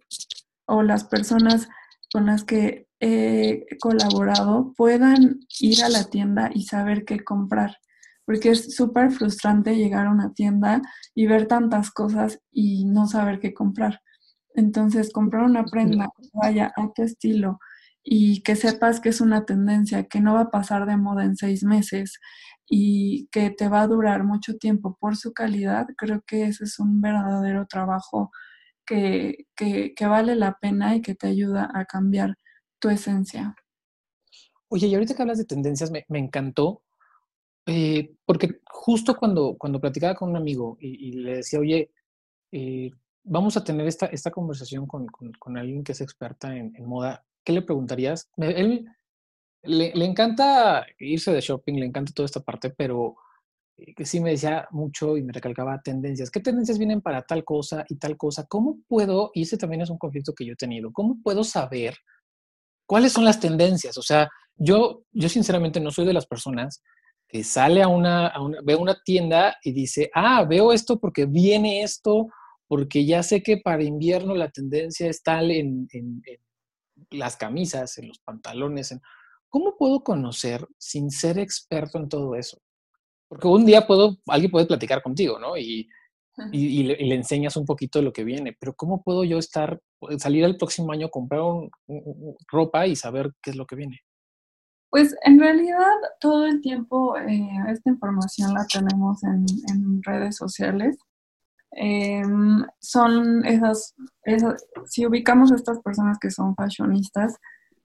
o 0.67 0.83
las 0.83 1.05
personas 1.05 1.69
con 2.13 2.27
las 2.27 2.45
que 2.45 2.89
he 3.01 3.67
colaborado 3.81 4.75
puedan 4.77 5.41
ir 5.61 5.83
a 5.83 5.89
la 5.89 6.05
tienda 6.05 6.51
y 6.53 6.65
saber 6.65 7.05
qué 7.05 7.25
comprar. 7.25 7.79
Porque 8.27 8.51
es 8.51 8.75
súper 8.77 9.11
frustrante 9.11 9.77
llegar 9.77 10.07
a 10.07 10.11
una 10.11 10.35
tienda 10.35 10.83
y 11.15 11.27
ver 11.27 11.47
tantas 11.47 11.91
cosas 11.91 12.41
y 12.53 12.85
no 12.85 13.07
saber 13.07 13.41
qué 13.41 13.55
comprar. 13.55 14.03
Entonces, 14.55 15.13
comprar 15.13 15.45
una 15.45 15.65
prenda 15.65 16.11
que 16.17 16.29
vaya 16.35 16.73
a 16.77 16.93
tu 16.93 17.03
estilo 17.03 17.59
y 18.03 18.43
que 18.43 18.57
sepas 18.57 19.01
que 19.01 19.11
es 19.11 19.21
una 19.21 19.45
tendencia, 19.45 20.05
que 20.05 20.21
no 20.21 20.35
va 20.35 20.43
a 20.43 20.51
pasar 20.51 20.87
de 20.87 20.97
moda 20.97 21.25
en 21.25 21.37
seis 21.37 21.65
meses 21.65 22.19
y 22.67 23.29
que 23.33 23.51
te 23.51 23.69
va 23.69 23.83
a 23.83 23.87
durar 23.87 24.25
mucho 24.25 24.57
tiempo 24.57 24.97
por 25.01 25.17
su 25.17 25.33
calidad, 25.33 25.87
creo 25.97 26.23
que 26.27 26.45
ese 26.45 26.65
es 26.65 26.79
un 26.79 27.01
verdadero 27.01 27.67
trabajo 27.67 28.31
que, 28.87 29.95
vale 30.01 30.35
la 30.35 30.59
pena 30.61 30.97
y 30.97 31.03
que 31.03 31.15
te 31.15 31.29
ayuda 31.29 31.71
a 31.75 31.85
cambiar 31.85 32.37
tu 32.79 32.89
esencia. 32.89 33.55
Oye, 34.69 34.87
y 34.87 34.95
ahorita 34.95 35.15
que 35.15 35.23
hablas 35.23 35.39
de 35.39 35.45
tendencias, 35.45 35.91
me, 35.91 36.05
encantó, 36.11 36.83
eh, 37.67 38.15
porque 38.25 38.61
justo 38.67 39.17
cuando, 39.17 39.57
cuando 39.59 39.81
platicaba 39.81 40.15
con 40.15 40.31
un 40.31 40.37
amigo 40.37 40.77
y, 40.81 41.13
le 41.13 41.37
decía, 41.37 41.61
oye, 41.61 41.91
eh, 42.53 42.91
vamos 43.25 43.57
a 43.57 43.65
tener 43.65 43.87
esta, 43.87 44.07
esta 44.07 44.31
conversación 44.31 44.87
con, 44.87 45.07
alguien 45.57 45.85
que 45.85 45.93
es 45.93 46.01
experta 46.01 46.57
en, 46.57 46.73
moda, 46.87 47.25
¿qué 47.49 47.55
le 47.55 47.63
preguntarías? 47.63 48.29
Él 48.37 48.85
le, 49.63 50.05
encanta 50.05 50.85
irse 50.99 51.33
de 51.33 51.41
shopping, 51.41 51.77
le 51.77 51.87
encanta 51.87 52.13
toda 52.13 52.27
esta 52.27 52.41
parte, 52.41 52.69
pero 52.69 53.17
eh, 53.79 54.05
sí 54.05 54.21
me 54.21 54.33
decía 54.33 54.69
mucho 54.71 55.17
y 55.17 55.23
me 55.23 55.33
recalcaba 55.33 55.81
tendencias. 55.81 56.31
¿Qué 56.31 56.41
tendencias 56.41 56.77
vienen 56.77 57.01
para 57.01 57.23
tal 57.23 57.45
cosa 57.45 57.87
y 57.89 57.97
tal 57.97 58.19
cosa? 58.19 58.45
¿Cómo 58.47 58.81
puedo, 58.87 59.31
y 59.33 59.45
ese 59.45 59.57
también 59.57 59.81
es 59.81 59.89
un 59.89 59.97
conflicto 59.97 60.35
que 60.35 60.45
yo 60.45 60.53
he 60.53 60.57
tenido, 60.57 60.93
cómo 60.93 61.17
puedo 61.25 61.43
saber 61.43 61.97
cuáles 62.85 63.15
son 63.15 63.25
las 63.25 63.41
tendencias? 63.41 63.97
O 63.97 64.03
sea, 64.03 64.29
yo, 64.55 65.05
yo 65.13 65.31
sinceramente 65.31 65.81
no 65.81 65.91
soy 65.91 66.05
de 66.05 66.13
las 66.13 66.27
personas 66.27 66.83
que 67.29 67.45
sale 67.45 67.83
a 67.83 67.89
una, 67.89 68.31
ve 68.63 68.77
una 68.77 69.03
tienda 69.03 69.57
y 69.63 69.73
dice, 69.73 70.11
ah, 70.13 70.45
veo 70.45 70.71
esto 70.71 71.01
porque 71.01 71.25
viene 71.25 71.81
esto, 71.83 72.27
porque 72.67 73.07
ya 73.07 73.23
sé 73.23 73.43
que 73.43 73.57
para 73.57 73.85
invierno 73.85 74.35
la 74.35 74.51
tendencia 74.51 75.09
es 75.09 75.23
tal 75.23 75.51
en 75.51 75.89
las 77.11 77.37
camisas, 77.37 77.99
en 77.99 78.09
los 78.09 78.19
pantalones. 78.19 78.93
En... 78.93 79.03
¿Cómo 79.49 79.77
puedo 79.77 80.03
conocer 80.03 80.67
sin 80.79 81.11
ser 81.11 81.39
experto 81.39 81.99
en 81.99 82.09
todo 82.09 82.35
eso? 82.35 82.59
Porque 83.29 83.49
un 83.49 83.67
día 83.67 83.87
puedo, 83.87 84.19
alguien 84.27 84.51
puede 84.51 84.67
platicar 84.67 85.03
contigo, 85.03 85.39
¿no? 85.39 85.57
Y, 85.57 85.89
y, 86.53 86.83
le, 86.85 87.15
enseñas 87.15 87.57
un 87.57 87.67
poquito 87.67 87.99
de 87.99 88.05
lo 88.05 88.13
que 88.13 88.25
viene, 88.25 88.57
pero 88.59 88.75
¿cómo 88.75 89.03
puedo 89.03 89.25
yo 89.25 89.39
estar, 89.39 89.81
eh, 90.09 90.19
salir 90.19 90.45
el 90.45 90.57
próximo 90.57 90.93
año, 90.93 91.11
comprar 91.11 91.41
ropa 92.51 92.87
y 92.87 92.97
saber 92.97 93.33
qué 93.43 93.51
es 93.51 93.57
lo 93.57 93.67
que 93.67 93.77
viene? 93.77 94.01
Pues 94.91 95.15
en 95.25 95.39
realidad 95.39 95.93
todo 96.21 96.47
el 96.47 96.63
tiempo 96.63 97.17
eh, 97.19 97.49
esta 97.69 97.91
información 97.91 98.55
la 98.55 98.67
tenemos 98.67 99.23
en, 99.23 99.45
en 99.69 100.03
redes 100.03 100.37
sociales. 100.37 100.97
Em, 101.71 102.65
son 102.81 103.45
esas, 103.45 103.95
esas, 104.25 104.67
si 104.87 105.07
ubicamos 105.07 105.53
a 105.53 105.57
estas 105.57 105.81
personas 105.81 106.19
que 106.19 106.31
son 106.31 106.55
fashionistas, 106.55 107.37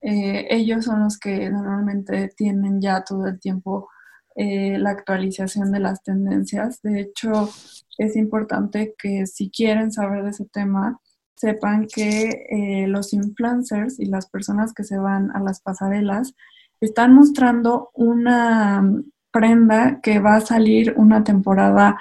eh, 0.01 0.47
ellos 0.49 0.85
son 0.85 1.03
los 1.03 1.17
que 1.17 1.49
normalmente 1.49 2.29
tienen 2.35 2.81
ya 2.81 3.03
todo 3.03 3.27
el 3.27 3.39
tiempo 3.39 3.89
eh, 4.35 4.77
la 4.79 4.91
actualización 4.91 5.71
de 5.71 5.79
las 5.79 6.03
tendencias. 6.03 6.81
De 6.81 7.01
hecho, 7.01 7.49
es 7.97 8.15
importante 8.15 8.95
que 8.97 9.27
si 9.27 9.49
quieren 9.49 9.91
saber 9.91 10.23
de 10.23 10.31
ese 10.31 10.45
tema, 10.45 10.99
sepan 11.35 11.87
que 11.87 12.45
eh, 12.49 12.87
los 12.87 13.13
influencers 13.13 13.99
y 13.99 14.05
las 14.05 14.29
personas 14.29 14.73
que 14.73 14.83
se 14.83 14.97
van 14.97 15.31
a 15.35 15.39
las 15.39 15.61
pasarelas 15.61 16.33
están 16.81 17.13
mostrando 17.13 17.91
una 17.93 18.83
prenda 19.31 19.99
que 20.01 20.19
va 20.19 20.35
a 20.35 20.41
salir 20.41 20.93
una 20.97 21.23
temporada, 21.23 21.99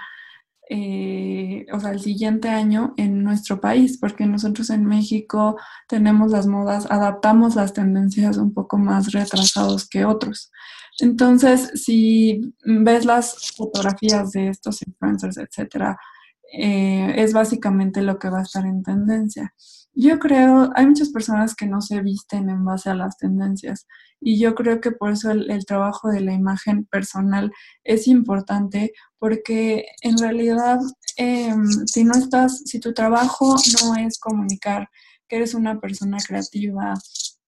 eh, 0.74 1.66
o 1.70 1.78
sea, 1.78 1.90
el 1.90 2.00
siguiente 2.00 2.48
año 2.48 2.94
en 2.96 3.22
nuestro 3.22 3.60
país, 3.60 3.98
porque 3.98 4.24
nosotros 4.24 4.70
en 4.70 4.86
México 4.86 5.58
tenemos 5.86 6.30
las 6.30 6.46
modas, 6.46 6.86
adaptamos 6.88 7.56
las 7.56 7.74
tendencias 7.74 8.38
un 8.38 8.54
poco 8.54 8.78
más 8.78 9.12
retrasados 9.12 9.86
que 9.86 10.06
otros. 10.06 10.50
Entonces, 10.98 11.72
si 11.74 12.54
ves 12.64 13.04
las 13.04 13.52
fotografías 13.54 14.32
de 14.32 14.48
estos 14.48 14.80
influencers, 14.86 15.36
etcétera, 15.36 15.98
eh, 16.54 17.16
es 17.18 17.34
básicamente 17.34 18.00
lo 18.00 18.18
que 18.18 18.30
va 18.30 18.38
a 18.38 18.44
estar 18.44 18.64
en 18.64 18.82
tendencia. 18.82 19.52
Yo 19.94 20.18
creo, 20.18 20.70
hay 20.74 20.86
muchas 20.86 21.10
personas 21.10 21.54
que 21.54 21.66
no 21.66 21.82
se 21.82 22.00
visten 22.00 22.48
en 22.48 22.64
base 22.64 22.88
a 22.88 22.94
las 22.94 23.18
tendencias 23.18 23.86
y 24.20 24.38
yo 24.38 24.54
creo 24.54 24.80
que 24.80 24.90
por 24.92 25.12
eso 25.12 25.30
el, 25.30 25.66
trabajo 25.66 26.08
de 26.08 26.20
la 26.20 26.32
imagen 26.32 26.86
personal 26.86 27.52
es 27.84 28.08
importante 28.08 28.92
porque 29.18 29.86
en 30.00 30.16
realidad 30.16 30.78
em, 31.16 31.66
si 31.86 32.04
no 32.04 32.12
estás, 32.14 32.62
si 32.64 32.80
tu 32.80 32.94
trabajo 32.94 33.56
no 33.82 33.96
es 33.96 34.18
comunicar 34.18 34.88
que 35.28 35.36
eres 35.36 35.54
una 35.54 35.78
persona 35.80 36.18
creativa, 36.26 36.94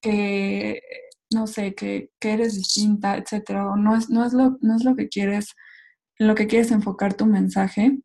que 0.02 0.80
no 1.32 1.46
sé, 1.46 1.74
que, 1.74 2.10
eres 2.20 2.54
distinta, 2.56 3.16
etcétera, 3.16 3.68
o 3.70 3.76
no 3.76 3.96
es, 3.96 4.10
no, 4.10 4.24
es 4.24 4.32
lo, 4.32 4.58
no 4.60 4.76
es 4.76 4.84
lo 4.84 4.94
que 4.96 5.08
quieres, 5.08 5.54
lo 6.18 6.34
que 6.34 6.46
quieres 6.46 6.70
enfocar 6.70 7.14
tu 7.14 7.26
mensaje, 7.26 7.98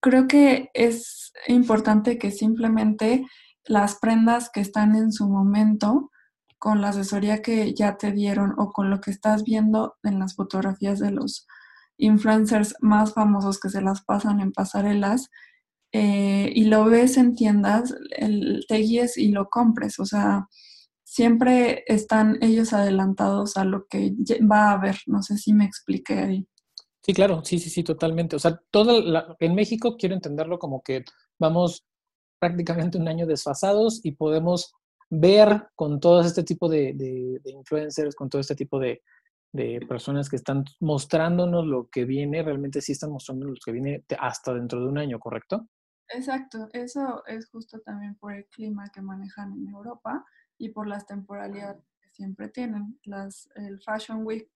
creo 0.00 0.26
que 0.28 0.70
es 0.74 1.32
importante 1.48 2.18
que 2.18 2.30
simplemente 2.30 3.24
las 3.64 3.96
prendas 3.96 4.50
que 4.50 4.60
están 4.60 4.94
en 4.96 5.12
su 5.12 5.28
momento, 5.28 6.10
con 6.58 6.80
la 6.80 6.90
asesoría 6.90 7.42
que 7.42 7.74
ya 7.74 7.96
te 7.96 8.12
dieron 8.12 8.54
o 8.58 8.72
con 8.72 8.90
lo 8.90 9.00
que 9.00 9.10
estás 9.10 9.44
viendo 9.44 9.96
en 10.02 10.18
las 10.18 10.36
fotografías 10.36 10.98
de 11.00 11.10
los 11.10 11.46
influencers 11.96 12.74
más 12.80 13.14
famosos 13.14 13.58
que 13.60 13.68
se 13.68 13.82
las 13.82 14.02
pasan 14.02 14.40
en 14.40 14.52
pasarelas, 14.52 15.28
eh, 15.92 16.50
y 16.54 16.64
lo 16.64 16.86
ves 16.86 17.18
en 17.18 17.34
tiendas, 17.34 17.94
el, 18.10 18.64
te 18.66 18.76
guíes 18.76 19.18
y 19.18 19.28
lo 19.28 19.48
compres. 19.50 19.98
O 19.98 20.06
sea, 20.06 20.48
siempre 21.04 21.84
están 21.86 22.38
ellos 22.40 22.72
adelantados 22.72 23.56
a 23.56 23.64
lo 23.64 23.86
que 23.86 24.12
va 24.50 24.70
a 24.70 24.72
haber. 24.72 24.96
No 25.06 25.22
sé 25.22 25.36
si 25.36 25.52
me 25.52 25.66
expliqué 25.66 26.14
ahí. 26.14 26.46
Sí, 27.02 27.12
claro, 27.12 27.44
sí, 27.44 27.58
sí, 27.58 27.68
sí, 27.68 27.82
totalmente. 27.82 28.36
O 28.36 28.38
sea, 28.38 28.60
todo 28.70 29.02
en 29.38 29.54
México 29.54 29.96
quiero 29.98 30.14
entenderlo 30.14 30.58
como 30.58 30.82
que 30.82 31.04
vamos 31.38 31.84
prácticamente 32.42 32.98
un 32.98 33.06
año 33.06 33.24
desfasados 33.24 34.00
y 34.02 34.10
podemos 34.10 34.74
ver 35.08 35.68
con 35.76 36.00
todo 36.00 36.22
este 36.22 36.42
tipo 36.42 36.68
de, 36.68 36.92
de, 36.92 37.50
influencers, 37.52 38.16
con 38.16 38.28
todo 38.28 38.40
este 38.40 38.56
tipo 38.56 38.80
de, 38.80 39.00
de, 39.52 39.78
personas 39.88 40.28
que 40.28 40.34
están 40.34 40.64
mostrándonos 40.80 41.64
lo 41.64 41.88
que 41.88 42.04
viene, 42.04 42.42
realmente 42.42 42.80
sí 42.80 42.90
están 42.90 43.12
mostrando 43.12 43.46
lo 43.46 43.54
que 43.64 43.70
viene 43.70 44.04
hasta 44.18 44.52
dentro 44.54 44.80
de 44.80 44.88
un 44.88 44.98
año, 44.98 45.20
¿correcto? 45.20 45.68
Exacto, 46.08 46.68
eso 46.72 47.24
es 47.26 47.48
justo 47.48 47.78
también 47.78 48.16
por 48.16 48.32
el 48.32 48.46
clima 48.46 48.90
que 48.92 49.02
manejan 49.02 49.52
en 49.52 49.68
Europa 49.68 50.26
y 50.58 50.70
por 50.70 50.88
las 50.88 51.06
temporalidades 51.06 51.80
que 52.00 52.10
siempre 52.10 52.48
tienen. 52.48 52.98
Las, 53.04 53.48
el 53.54 53.80
Fashion 53.80 54.26
Week 54.26 54.50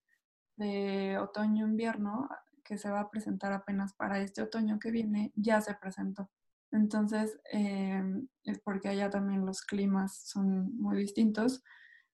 de 0.57 1.19
otoño-invierno, 1.19 2.29
que 2.65 2.79
se 2.79 2.91
va 2.91 2.99
a 2.99 3.11
presentar 3.11 3.53
apenas 3.53 3.95
para 3.95 4.19
este 4.19 4.43
otoño 4.43 4.81
que 4.81 4.91
viene, 4.91 5.31
ya 5.37 5.61
se 5.61 5.75
presentó. 5.75 6.29
Entonces, 6.73 7.39
em, 7.53 8.29
es 8.45 8.59
porque 8.61 8.89
allá 8.89 9.11
también 9.11 9.47
los 9.47 9.63
climas 9.63 10.19
son 10.25 10.77
muy 10.77 10.97
distintos 10.97 11.63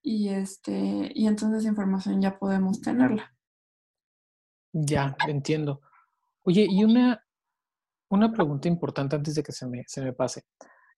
y, 0.03 0.29
este, 0.29 1.11
y 1.15 1.27
entonces 1.27 1.65
información 1.65 2.21
ya 2.21 2.39
podemos 2.39 2.81
tenerla. 2.81 3.35
Ya, 4.73 5.17
entiendo. 5.29 5.81
Oye, 6.45 6.67
y 6.69 6.85
una, 6.85 7.25
una 8.09 8.33
pregunta 8.33 8.69
importante 8.69 9.17
antes 9.17 9.35
de 9.35 9.43
que 9.43 9.53
se 9.53 9.67
me, 9.67 9.85
se 9.87 10.03
me 10.03 10.13
pase. 10.13 10.45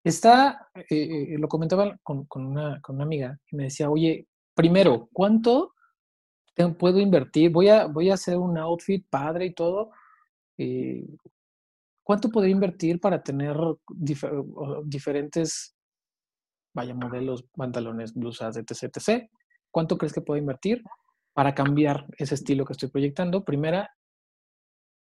Está, 0.02 0.68
eh, 0.74 0.84
eh, 0.90 1.38
lo 1.38 1.48
comentaba 1.48 1.98
con, 2.02 2.26
una, 2.34 2.80
amiga 3.00 3.38
y 3.50 3.56
me 3.56 3.64
decía, 3.64 3.90
oye, 3.90 4.28
primero, 4.54 5.08
¿cuánto 5.12 5.74
puedo 6.78 7.00
invertir? 7.00 7.50
Voy 7.50 7.68
a, 7.68 7.86
voy 7.86 8.10
a 8.10 8.14
hacer 8.14 8.36
un 8.36 8.58
outfit 8.58 9.06
padre 9.08 9.46
y 9.46 9.54
todo. 9.54 9.90
Eh, 10.58 11.06
¿Cuánto 12.04 12.28
podría 12.28 12.52
invertir 12.52 13.00
para 13.00 13.22
tener 13.22 13.56
diferentes, 14.84 15.74
vaya, 16.74 16.94
modelos, 16.94 17.44
pantalones, 17.56 18.12
blusas, 18.12 18.58
etc, 18.58 18.94
etc? 18.94 19.30
¿Cuánto 19.70 19.96
crees 19.96 20.12
que 20.12 20.20
puedo 20.20 20.38
invertir 20.38 20.82
para 21.32 21.54
cambiar 21.54 22.06
ese 22.18 22.34
estilo 22.34 22.66
que 22.66 22.74
estoy 22.74 22.90
proyectando? 22.90 23.42
Primera. 23.42 23.90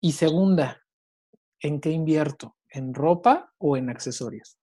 Y 0.01 0.13
segunda, 0.13 0.83
¿en 1.61 1.81
qué 1.81 1.91
invierto? 1.91 2.57
¿En 2.69 2.93
ropa 2.93 3.55
o 3.59 3.77
en 3.77 3.91
accesorios? 3.91 4.59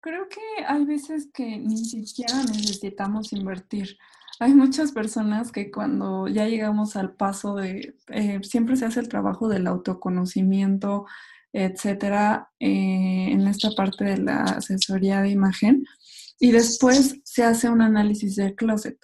Creo 0.00 0.28
que 0.28 0.64
hay 0.66 0.84
veces 0.84 1.30
que 1.32 1.56
ni 1.56 1.78
siquiera 1.78 2.42
necesitamos 2.42 3.32
invertir. 3.32 3.96
Hay 4.38 4.54
muchas 4.54 4.92
personas 4.92 5.52
que 5.52 5.70
cuando 5.70 6.28
ya 6.28 6.46
llegamos 6.46 6.96
al 6.96 7.14
paso 7.14 7.54
de, 7.54 7.96
eh, 8.08 8.40
siempre 8.42 8.76
se 8.76 8.84
hace 8.84 9.00
el 9.00 9.08
trabajo 9.08 9.48
del 9.48 9.66
autoconocimiento, 9.66 11.06
etcétera, 11.52 12.50
eh, 12.60 13.28
en 13.30 13.46
esta 13.46 13.70
parte 13.70 14.04
de 14.04 14.18
la 14.18 14.42
asesoría 14.42 15.22
de 15.22 15.30
imagen, 15.30 15.84
y 16.38 16.50
después 16.52 17.20
se 17.24 17.44
hace 17.44 17.70
un 17.70 17.80
análisis 17.80 18.36
del 18.36 18.54
closet. 18.54 18.98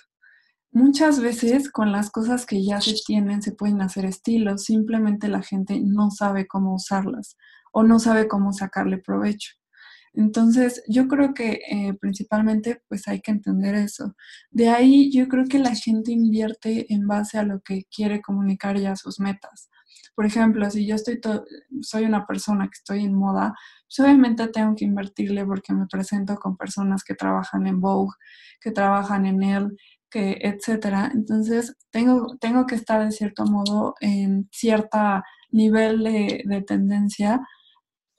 Muchas 0.70 1.20
veces 1.20 1.70
con 1.70 1.92
las 1.92 2.10
cosas 2.10 2.46
que 2.46 2.64
ya 2.64 2.80
se 2.80 2.94
tienen 3.06 3.42
se 3.42 3.52
pueden 3.52 3.80
hacer 3.82 4.04
estilos, 4.04 4.64
simplemente 4.64 5.28
la 5.28 5.42
gente 5.42 5.80
no 5.80 6.10
sabe 6.10 6.46
cómo 6.46 6.74
usarlas 6.74 7.36
o 7.72 7.82
no 7.82 7.98
sabe 7.98 8.28
cómo 8.28 8.52
sacarle 8.52 8.98
provecho. 8.98 9.52
Entonces, 10.14 10.82
yo 10.88 11.08
creo 11.08 11.34
que 11.34 11.60
eh, 11.70 11.94
principalmente 12.00 12.82
pues 12.88 13.08
hay 13.08 13.20
que 13.20 13.30
entender 13.30 13.74
eso. 13.74 14.14
De 14.50 14.68
ahí 14.68 15.10
yo 15.12 15.28
creo 15.28 15.46
que 15.46 15.58
la 15.58 15.74
gente 15.74 16.12
invierte 16.12 16.92
en 16.92 17.06
base 17.06 17.38
a 17.38 17.44
lo 17.44 17.60
que 17.60 17.84
quiere 17.94 18.20
comunicar 18.20 18.76
y 18.76 18.86
a 18.86 18.96
sus 18.96 19.20
metas. 19.20 19.70
Por 20.14 20.26
ejemplo, 20.26 20.70
si 20.70 20.86
yo 20.86 20.94
estoy 20.96 21.20
soy 21.80 22.04
una 22.04 22.26
persona 22.26 22.66
que 22.66 22.76
estoy 22.78 23.04
en 23.04 23.14
moda, 23.14 23.54
pues 23.86 24.00
obviamente 24.00 24.46
tengo 24.48 24.74
que 24.76 24.84
invertirle 24.84 25.46
porque 25.46 25.72
me 25.72 25.86
presento 25.86 26.36
con 26.36 26.56
personas 26.56 27.02
que 27.04 27.14
trabajan 27.14 27.66
en 27.66 27.80
Vogue, 27.80 28.14
que 28.60 28.70
trabajan 28.72 29.24
en 29.26 29.42
él, 29.42 29.76
que 30.10 30.38
etcétera. 30.42 31.10
Entonces, 31.14 31.76
tengo, 31.90 32.36
tengo 32.40 32.66
que 32.66 32.74
estar 32.74 33.02
de 33.04 33.12
cierto 33.12 33.46
modo 33.46 33.94
en 34.00 34.48
cierto 34.52 34.98
nivel 35.50 36.04
de, 36.04 36.42
de 36.46 36.62
tendencia 36.62 37.40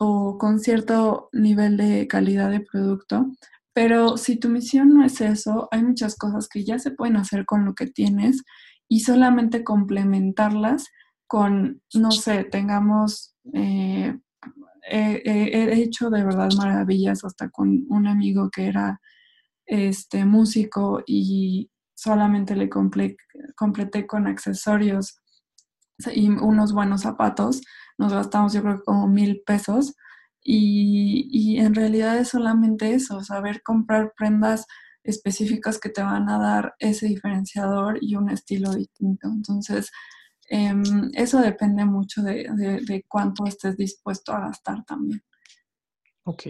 o 0.05 0.37
con 0.37 0.59
cierto 0.59 1.29
nivel 1.31 1.77
de 1.77 2.07
calidad 2.07 2.51
de 2.51 2.59
producto. 2.59 3.31
Pero 3.73 4.17
si 4.17 4.37
tu 4.37 4.49
misión 4.49 4.93
no 4.93 5.05
es 5.05 5.21
eso, 5.21 5.67
hay 5.71 5.83
muchas 5.83 6.15
cosas 6.15 6.47
que 6.47 6.63
ya 6.63 6.77
se 6.77 6.91
pueden 6.91 7.15
hacer 7.15 7.45
con 7.45 7.65
lo 7.65 7.73
que 7.73 7.87
tienes 7.87 8.43
y 8.87 8.99
solamente 8.99 9.63
complementarlas 9.63 10.89
con, 11.25 11.81
no 11.93 12.11
sé, 12.11 12.43
tengamos, 12.43 13.35
eh, 13.53 14.15
he 14.85 15.81
hecho 15.81 16.09
de 16.09 16.23
verdad 16.23 16.49
maravillas 16.57 17.23
hasta 17.23 17.49
con 17.49 17.85
un 17.89 18.05
amigo 18.05 18.49
que 18.51 18.67
era 18.67 18.99
este, 19.65 20.25
músico 20.25 21.01
y 21.07 21.71
solamente 21.95 22.55
le 22.55 22.69
completé 22.69 24.05
con 24.05 24.27
accesorios 24.27 25.17
y 26.13 26.27
unos 26.29 26.73
buenos 26.73 27.01
zapatos 27.01 27.61
nos 28.03 28.13
gastamos 28.13 28.53
yo 28.53 28.61
creo 28.61 28.83
como 28.83 29.07
mil 29.07 29.41
pesos 29.45 29.95
y, 30.45 31.57
en 31.57 31.73
realidad 31.73 32.17
es 32.17 32.29
solamente 32.29 32.93
eso, 32.93 33.23
saber 33.23 33.61
comprar 33.63 34.11
prendas 34.17 34.65
específicas 35.03 35.79
que 35.79 35.89
te 35.89 36.03
van 36.03 36.27
a 36.29 36.37
dar 36.37 36.75
ese 36.79 37.07
diferenciador 37.07 37.97
y 38.01 38.15
un 38.15 38.29
estilo 38.29 38.73
distinto. 38.73 39.29
Entonces, 39.29 39.89
em, 40.49 40.83
eso 41.13 41.39
depende 41.39 41.85
mucho 41.85 42.21
de, 42.21 42.49
de, 42.85 43.05
cuánto 43.07 43.45
estés 43.45 43.77
dispuesto 43.77 44.33
a 44.33 44.41
gastar 44.41 44.83
también. 44.85 45.21
Ok, 46.25 46.43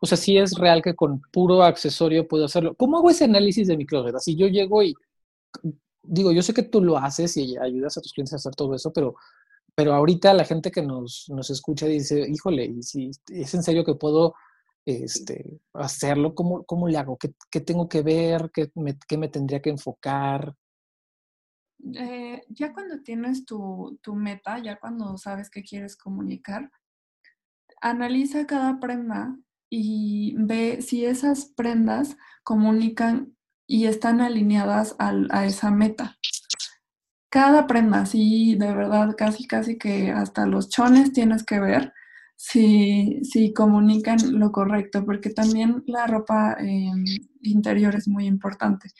o 0.00 0.06
sea, 0.06 0.16
sí 0.16 0.38
es 0.38 0.54
real 0.56 0.82
que 0.82 0.94
con 0.94 1.20
puro 1.32 1.62
accesorio 1.62 2.26
puedo 2.28 2.44
hacerlo. 2.44 2.74
¿Cómo 2.76 2.98
hago 2.98 3.10
ese 3.10 3.24
análisis 3.24 3.66
de 3.68 3.76
mi 3.76 3.86
closet? 3.86 4.14
Así 4.14 4.36
yo 4.36 4.46
llego 4.46 4.82
y 4.82 4.94
digo, 6.02 6.32
yo 6.32 6.42
sé 6.42 6.54
que 6.54 6.62
tú 6.62 6.82
lo 6.82 6.98
haces 6.98 7.36
y 7.36 7.56
ayudas 7.58 7.96
a 7.96 8.00
tus 8.00 8.12
clientes 8.12 8.32
a 8.32 8.36
hacer 8.36 8.54
todo 8.54 8.74
eso, 8.74 8.92
pero 8.92 9.14
pero 9.80 9.94
ahorita 9.94 10.34
la 10.34 10.44
gente 10.44 10.70
que 10.70 10.82
nos, 10.82 11.24
nos 11.30 11.48
escucha 11.48 11.86
dice, 11.86 12.28
híjole, 12.28 12.82
si 12.82 13.10
es 13.30 13.54
en 13.54 13.62
serio 13.62 13.82
que 13.82 13.94
puedo 13.94 14.34
este, 14.84 15.58
hacerlo, 15.72 16.34
¿cómo, 16.34 16.64
cómo 16.64 16.86
le 16.86 16.98
hago? 16.98 17.16
¿Qué, 17.16 17.60
tengo 17.62 17.88
que 17.88 18.02
ver? 18.02 18.50
¿Qué 18.52 18.70
me, 19.16 19.28
tendría 19.28 19.62
que 19.62 19.70
enfocar? 19.70 20.54
Eh, 21.94 22.42
ya 22.50 22.74
cuando 22.74 23.00
tienes 23.00 23.46
tu, 23.46 23.98
meta, 24.14 24.58
ya 24.58 24.78
cuando 24.78 25.16
sabes 25.16 25.48
qué 25.48 25.62
quieres 25.62 25.96
comunicar, 25.96 26.70
analiza 27.80 28.46
cada 28.46 28.80
prenda 28.80 29.34
y 29.70 30.34
ve 30.36 30.82
si 30.82 31.06
esas 31.06 31.46
prendas 31.46 32.18
comunican 32.42 33.34
y 33.66 33.86
están 33.86 34.20
alineadas 34.20 34.94
al, 34.98 35.28
a 35.30 35.46
esa 35.46 35.70
meta 35.70 36.18
cada 37.30 37.66
prenda, 37.66 38.06
sí, 38.06 38.56
de 38.56 38.74
verdad, 38.74 39.14
casi, 39.16 39.46
casi 39.46 39.78
que 39.78 40.10
hasta 40.10 40.46
los 40.46 40.68
chones 40.68 41.12
tienes 41.12 41.44
que 41.44 41.60
ver 41.60 41.92
si, 42.36 43.20
si 43.24 43.52
comunican 43.54 44.18
lo 44.38 44.52
correcto, 44.52 45.04
porque 45.04 45.30
también 45.30 45.82
la 45.86 46.06
ropa 46.06 46.56
em, 46.58 47.04
interior 47.42 47.94
es 47.94 48.08
muy 48.08 48.26
importante. 48.26 48.90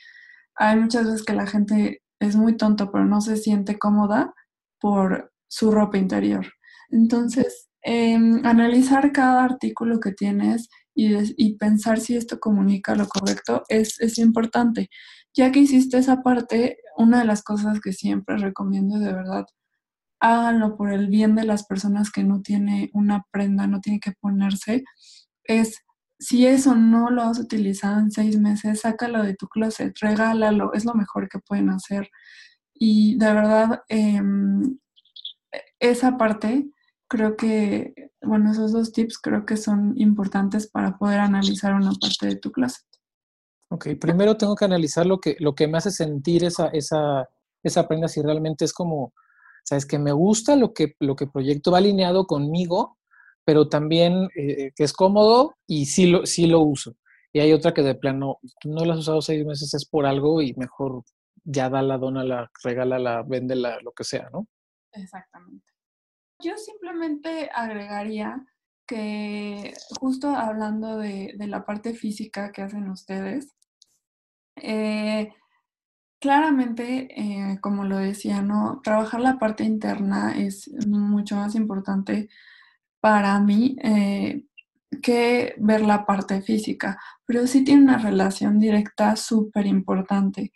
Hay 0.55 0.79
muchas 0.79 1.05
veces 1.05 1.23
que 1.23 1.33
la 1.33 1.47
gente 1.47 2.01
es 2.19 2.35
muy 2.35 2.57
tonto, 2.57 2.91
pero 2.91 3.05
no 3.05 3.21
se 3.21 3.37
siente 3.37 3.79
cómoda 3.79 4.33
por 4.79 5.33
su 5.47 5.71
ropa 5.71 5.97
interior. 5.97 6.45
Entonces, 6.89 7.69
em, 7.83 8.45
analizar 8.45 9.11
cada 9.11 9.43
artículo 9.43 9.99
que 9.99 10.11
tienes 10.13 10.69
y, 10.93 11.55
pensar 11.57 11.99
si 11.99 12.17
esto 12.17 12.39
comunica 12.39 12.95
lo 12.95 13.07
correcto 13.07 13.63
es, 13.69 13.99
es 14.01 14.17
importante. 14.17 14.89
Ya 15.33 15.51
que 15.51 15.59
hiciste 15.59 15.97
esa 15.97 16.21
parte, 16.21 16.77
una 16.97 17.19
de 17.19 17.25
las 17.25 17.43
cosas 17.43 17.79
que 17.79 17.93
siempre 17.93 18.37
recomiendo 18.37 18.99
de 18.99 19.13
verdad, 19.13 19.45
háganlo 20.19 20.77
por 20.77 20.91
el 20.91 21.07
bien 21.07 21.35
de 21.35 21.45
las 21.45 21.65
personas 21.65 22.11
que 22.11 22.23
no 22.23 22.41
tiene 22.41 22.89
una 22.93 23.25
prenda, 23.31 23.67
no 23.67 23.81
tiene 23.81 23.99
que 23.99 24.13
ponerse, 24.13 24.83
es 25.45 25.77
si 26.21 26.45
eso 26.45 26.75
no 26.75 27.09
lo 27.09 27.23
has 27.23 27.39
utilizado 27.39 27.99
en 27.99 28.11
seis 28.11 28.37
meses, 28.39 28.81
sácalo 28.81 29.23
de 29.23 29.35
tu 29.35 29.47
closet, 29.47 29.93
regálalo, 29.99 30.71
es 30.73 30.85
lo 30.85 30.93
mejor 30.93 31.27
que 31.27 31.39
pueden 31.39 31.71
hacer. 31.71 32.09
Y 32.75 33.17
de 33.17 33.33
verdad, 33.33 33.81
em, 33.89 34.77
esa 35.79 36.17
parte, 36.17 36.69
creo 37.11 37.35
que, 37.35 37.93
bueno, 38.21 38.51
esos 38.51 38.71
dos 38.71 38.93
tips 38.93 39.19
creo 39.19 39.45
que 39.45 39.57
son 39.57 39.93
importantes 39.97 40.71
para 40.71 40.97
poder 40.97 41.19
analizar 41.19 41.73
una 41.73 41.91
parte 41.91 42.27
de 42.27 42.37
tu 42.37 42.53
closet. 42.53 42.85
Ok, 43.69 43.89
primero 43.99 44.37
tengo 44.37 44.55
que 44.55 44.63
analizar 44.63 45.05
lo 45.05 45.19
que, 45.19 45.35
lo 45.39 45.53
que 45.53 45.67
me 45.67 45.77
hace 45.77 45.91
sentir 45.91 46.45
esa, 46.45 46.67
esa, 46.67 47.27
esa 47.63 47.85
prenda, 47.89 48.07
si 48.07 48.21
realmente 48.21 48.63
es 48.63 48.71
como, 48.71 49.13
sabes, 49.65 49.85
que 49.85 49.99
me 49.99 50.13
gusta 50.13 50.55
lo 50.55 50.73
que, 50.73 50.95
lo 51.01 51.17
que 51.17 51.27
proyecto, 51.27 51.71
va 51.71 51.79
alineado 51.79 52.27
conmigo, 52.27 52.97
pero 53.43 53.67
también 53.67 54.29
eh, 54.37 54.71
que 54.73 54.85
es 54.85 54.93
cómodo 54.93 55.55
y 55.67 55.87
sí 55.87 56.05
lo, 56.05 56.25
sí 56.25 56.47
lo 56.47 56.61
uso. 56.61 56.95
Y 57.33 57.41
hay 57.41 57.51
otra 57.51 57.73
que 57.73 57.81
de 57.81 57.95
plano, 57.95 58.37
no 58.63 58.85
la 58.85 58.93
has 58.93 58.99
usado 58.99 59.21
seis 59.21 59.45
meses, 59.45 59.73
es 59.73 59.85
por 59.85 60.05
algo 60.05 60.41
y 60.41 60.53
mejor 60.53 61.03
ya 61.43 61.69
da 61.69 61.81
la 61.81 61.97
dona, 61.97 62.23
la 62.23 62.49
regala, 62.63 62.99
la 62.99 63.21
vende, 63.21 63.57
la, 63.57 63.81
lo 63.81 63.91
que 63.91 64.05
sea, 64.05 64.29
¿no? 64.31 64.47
Exactamente. 64.93 65.70
Yo 66.43 66.57
simplemente 66.57 67.49
agregaría 67.53 68.45
que 68.87 69.73
justo 69.99 70.29
hablando 70.35 70.97
de, 70.97 71.33
de 71.37 71.47
la 71.47 71.65
parte 71.65 71.93
física 71.93 72.51
que 72.51 72.61
hacen 72.61 72.89
ustedes, 72.89 73.53
eh, 74.57 75.33
claramente, 76.19 77.07
eh, 77.19 77.59
como 77.61 77.85
lo 77.85 77.97
decía, 77.97 78.41
¿no? 78.41 78.81
Trabajar 78.83 79.21
la 79.21 79.39
parte 79.39 79.63
interna 79.63 80.37
es 80.37 80.69
mucho 80.87 81.35
más 81.35 81.55
importante 81.55 82.29
para 83.01 83.39
mí 83.39 83.77
eh, 83.83 84.45
que 85.01 85.55
ver 85.57 85.81
la 85.81 86.05
parte 86.05 86.41
física, 86.41 86.99
pero 87.25 87.47
sí 87.47 87.63
tiene 87.63 87.83
una 87.83 87.97
relación 87.97 88.59
directa 88.59 89.15
súper 89.15 89.65
importante. 89.65 90.53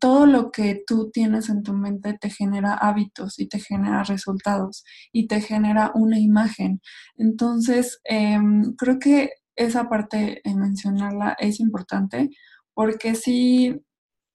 Todo 0.00 0.26
lo 0.26 0.50
que 0.50 0.82
tú 0.86 1.10
tienes 1.10 1.48
en 1.48 1.62
tu 1.62 1.74
mente 1.74 2.16
te 2.18 2.30
genera 2.30 2.74
hábitos 2.74 3.38
y 3.38 3.48
te 3.48 3.60
genera 3.60 4.02
resultados 4.04 4.84
y 5.12 5.26
te 5.26 5.40
genera 5.40 5.92
una 5.94 6.18
imagen. 6.18 6.80
Entonces, 7.16 8.00
em, 8.04 8.74
creo 8.76 8.98
que 8.98 9.30
esa 9.56 9.88
parte, 9.88 10.40
en 10.44 10.58
mencionarla, 10.58 11.36
es 11.38 11.60
importante 11.60 12.30
porque 12.74 13.14
si 13.14 13.80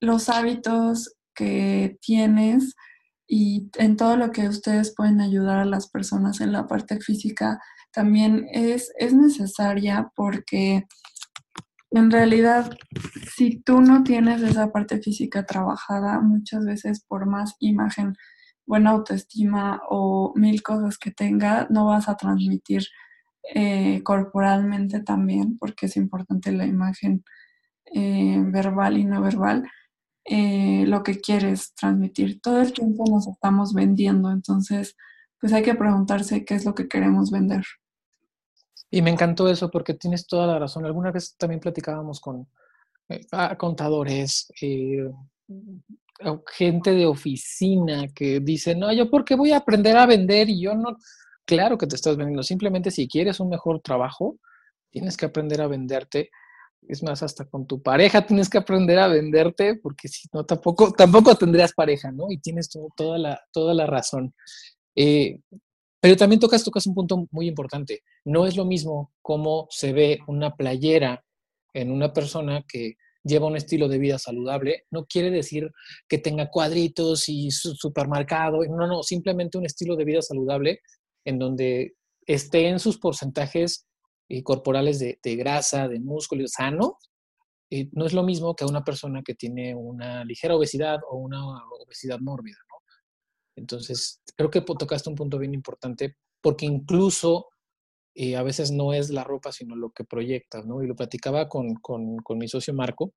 los 0.02 0.30
hábitos 0.30 1.16
que 1.36 1.98
tienes 2.02 2.76
y 3.28 3.70
en 3.78 3.96
todo 3.98 4.18
lo 4.18 4.32
que 4.32 4.50
ustedes 4.50 4.94
pueden 4.96 5.22
ayudar 5.22 5.60
a 5.60 5.66
las 5.66 5.90
personas 5.90 6.42
en 6.42 6.52
la 6.52 6.68
parte 6.68 7.00
física 7.00 7.60
también 7.94 8.48
es, 8.52 8.92
es 8.98 9.14
necesaria 9.14 10.12
porque 10.16 10.86
en 11.92 12.10
realidad 12.10 12.72
si 13.36 13.60
tú 13.62 13.82
no 13.82 14.04
tienes 14.04 14.42
esa 14.42 14.72
parte 14.72 15.02
física 15.02 15.46
trabajada, 15.46 16.20
muchas 16.22 16.66
veces 16.66 17.04
por 17.06 17.26
más 17.26 17.56
imagen, 17.60 18.16
buena 18.66 18.92
autoestima 18.92 19.82
o 19.90 20.34
mil 20.36 20.64
cosas 20.64 20.98
que 20.98 21.12
tenga, 21.12 21.68
no 21.70 21.86
vas 21.86 22.08
a 22.08 22.16
transmitir 22.16 22.84
eh, 23.56 24.02
corporalmente 24.04 25.02
también, 25.02 25.58
porque 25.58 25.88
es 25.88 25.98
importante 25.98 26.52
la 26.54 26.66
imagen 26.66 27.24
eh, 27.94 28.42
verbal 28.46 28.98
y 28.98 29.06
no 29.06 29.22
verbal, 29.22 29.70
eh, 30.26 30.86
lo 30.88 31.04
que 31.04 31.20
quieres 31.20 31.74
transmitir. 31.76 32.40
Todo 32.42 32.62
el 32.62 32.74
tiempo 32.74 33.04
nos 33.10 33.28
estamos 33.28 33.74
vendiendo, 33.74 34.32
entonces 34.32 34.96
pues 35.40 35.54
hay 35.54 35.64
que 35.64 35.76
preguntarse 35.76 36.46
qué 36.46 36.56
es 36.56 36.66
lo 36.66 36.76
que 36.76 36.88
queremos 36.88 37.32
vender. 37.32 37.64
Y 38.92 39.02
me 39.02 39.10
encantó 39.10 39.48
eso 39.50 39.72
porque 39.72 39.94
tienes 39.94 40.28
toda 40.28 40.46
la 40.46 40.60
razón. 40.60 40.86
Alguna 40.86 41.12
vez 41.12 41.36
también 41.38 41.62
platicábamos 41.62 42.20
con, 42.20 42.46
eh, 43.08 43.22
a 43.32 43.58
contadores, 43.58 44.52
eh, 44.62 45.10
gente 46.48 46.92
de 46.92 47.06
oficina 47.06 48.08
que 48.14 48.42
dice, 48.42 48.76
no, 48.76 48.92
yo 48.94 49.10
porque 49.10 49.36
voy 49.36 49.54
a 49.54 49.58
aprender 49.58 49.98
a 49.98 50.06
vender 50.06 50.50
y 50.50 50.62
yo 50.62 50.76
no, 50.76 50.98
claro 51.46 51.78
que 51.78 51.88
te 51.88 51.96
estás 51.96 52.16
vendiendo, 52.18 52.44
simplemente 52.44 52.92
si 52.92 53.08
quieres 53.08 53.40
un 53.40 53.50
mejor 53.50 53.82
trabajo, 53.82 54.38
tienes 54.92 55.18
que 55.18 55.26
aprender 55.26 55.62
a 55.62 55.68
venderte. 55.68 56.30
Es 56.88 57.04
más, 57.04 57.24
hasta 57.24 57.46
con 57.46 57.68
tu 57.68 57.82
pareja 57.82 58.26
tienes 58.26 58.50
que 58.50 58.58
aprender 58.58 59.00
a 59.00 59.08
venderte, 59.08 59.76
porque 59.76 60.08
si 60.08 60.28
no, 60.34 60.46
tampoco, 60.46 60.92
tampoco 60.92 61.36
tendrías 61.36 61.74
pareja, 61.74 62.12
¿no? 62.12 62.26
Y 62.30 62.40
tienes 62.40 62.70
toda, 62.96 63.18
la, 63.18 63.42
toda 63.52 63.74
la 63.74 63.86
razón. 63.86 64.34
Eh, 64.96 65.40
pero 66.02 66.18
también 66.18 66.40
tocas, 66.40 66.64
tocas 66.64 66.88
un 66.88 66.96
punto 66.96 67.28
muy 67.32 67.48
importante. 67.48 68.02
No 68.26 68.48
es 68.48 68.58
lo 68.58 68.66
mismo 68.66 69.14
cómo 69.22 69.68
se 69.70 69.94
ve 69.94 70.20
una 70.28 70.56
playera 70.56 71.24
en 71.74 71.92
una 71.92 72.12
persona 72.12 72.66
que 72.68 72.96
lleva 73.24 73.48
un 73.48 73.56
estilo 73.56 73.88
de 73.88 74.00
vida 74.00 74.18
saludable, 74.18 74.86
no 74.90 75.06
quiere 75.06 75.30
decir 75.30 75.70
que 76.08 76.18
tenga 76.18 76.50
cuadritos 76.50 77.30
y 77.30 77.52
supermercado, 77.52 78.64
no, 78.66 78.88
no, 78.88 79.04
simplemente 79.04 79.58
un 79.58 79.66
estilo 79.66 79.96
de 79.96 80.06
vida 80.06 80.22
saludable 80.22 80.80
en 81.24 81.38
donde 81.38 81.94
esté 82.26 82.68
en 82.68 82.80
sus 82.80 82.98
porcentajes 82.98 83.86
eh, 84.28 84.44
corporales 84.44 85.00
de, 85.00 85.36
grasa, 85.36 85.88
de 85.88 86.00
músculo 86.00 86.48
sano, 86.48 86.98
eh, 87.70 87.90
no 87.94 88.06
es 88.06 88.14
lo 88.14 88.24
mismo 88.24 88.56
que 88.56 88.66
una 88.66 88.84
persona 88.84 89.22
que 89.24 89.36
tiene 89.36 89.76
una 89.76 90.26
ligera 90.26 90.56
obesidad 90.56 91.00
o 91.10 91.18
una 91.18 91.42
obesidad 91.86 92.20
mórbida. 92.20 92.58
Entonces, 93.56 94.22
creo 94.36 94.50
que 94.50 94.62
tocaste 94.62 95.10
un 95.10 95.16
punto 95.16 95.38
bien 95.38 95.54
importante 95.54 96.16
porque 96.42 96.66
incluso 96.66 97.50
y 98.14 98.34
a 98.34 98.44
veces 98.44 98.72
no 98.72 98.94
es 98.94 99.10
la 99.10 99.24
ropa, 99.24 99.52
sino 99.52 99.76
lo 99.76 99.92
que 99.92 100.04
proyectas, 100.04 100.66
¿no? 100.66 100.84
Y 100.84 100.88
lo 100.88 100.96
platicaba 100.96 101.48
con, 101.48 101.76
con, 101.76 102.18
con 102.18 102.38
mi 102.38 102.48
socio 102.48 102.74
Marco, 102.74 103.14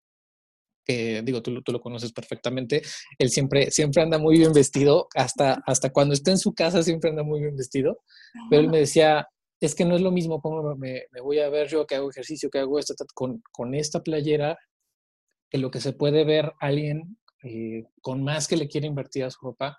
que 0.84 1.22
digo, 1.22 1.42
tú, 1.42 1.62
tú, 1.62 1.72
lo 1.72 1.80
conoces 1.80 2.12
perfectamente, 2.12 2.82
él 3.18 3.30
siempre, 3.30 3.70
siempre 3.70 4.02
anda 4.02 4.18
muy 4.18 4.36
bien 4.38 4.52
vestido, 4.52 5.08
hasta, 5.14 5.62
hasta 5.66 5.90
cuando 5.90 6.14
está 6.14 6.30
en 6.30 6.38
su 6.38 6.52
casa 6.52 6.82
siempre 6.82 7.10
anda 7.10 7.22
muy 7.22 7.40
bien 7.40 7.56
vestido, 7.56 8.02
pero 8.50 8.62
él 8.62 8.68
me 8.68 8.78
decía, 8.78 9.26
es 9.60 9.74
que 9.74 9.84
no 9.84 9.96
es 9.96 10.02
lo 10.02 10.12
mismo 10.12 10.40
cómo 10.40 10.76
me, 10.76 11.04
me 11.10 11.20
voy 11.20 11.38
a 11.38 11.48
ver 11.48 11.68
yo 11.68 11.86
que 11.86 11.94
hago 11.96 12.10
ejercicio, 12.10 12.50
que 12.50 12.58
hago 12.58 12.78
esto, 12.78 12.94
con, 13.14 13.42
con 13.50 13.74
esta 13.74 14.02
playera, 14.02 14.58
que 15.50 15.58
lo 15.58 15.70
que 15.70 15.80
se 15.80 15.92
puede 15.94 16.24
ver 16.24 16.52
alguien 16.60 17.18
eh, 17.42 17.84
con 18.02 18.22
más 18.22 18.46
que 18.46 18.56
le 18.56 18.68
quiere 18.68 18.86
invertir 18.86 19.24
a 19.24 19.30
su 19.30 19.38
ropa, 19.40 19.78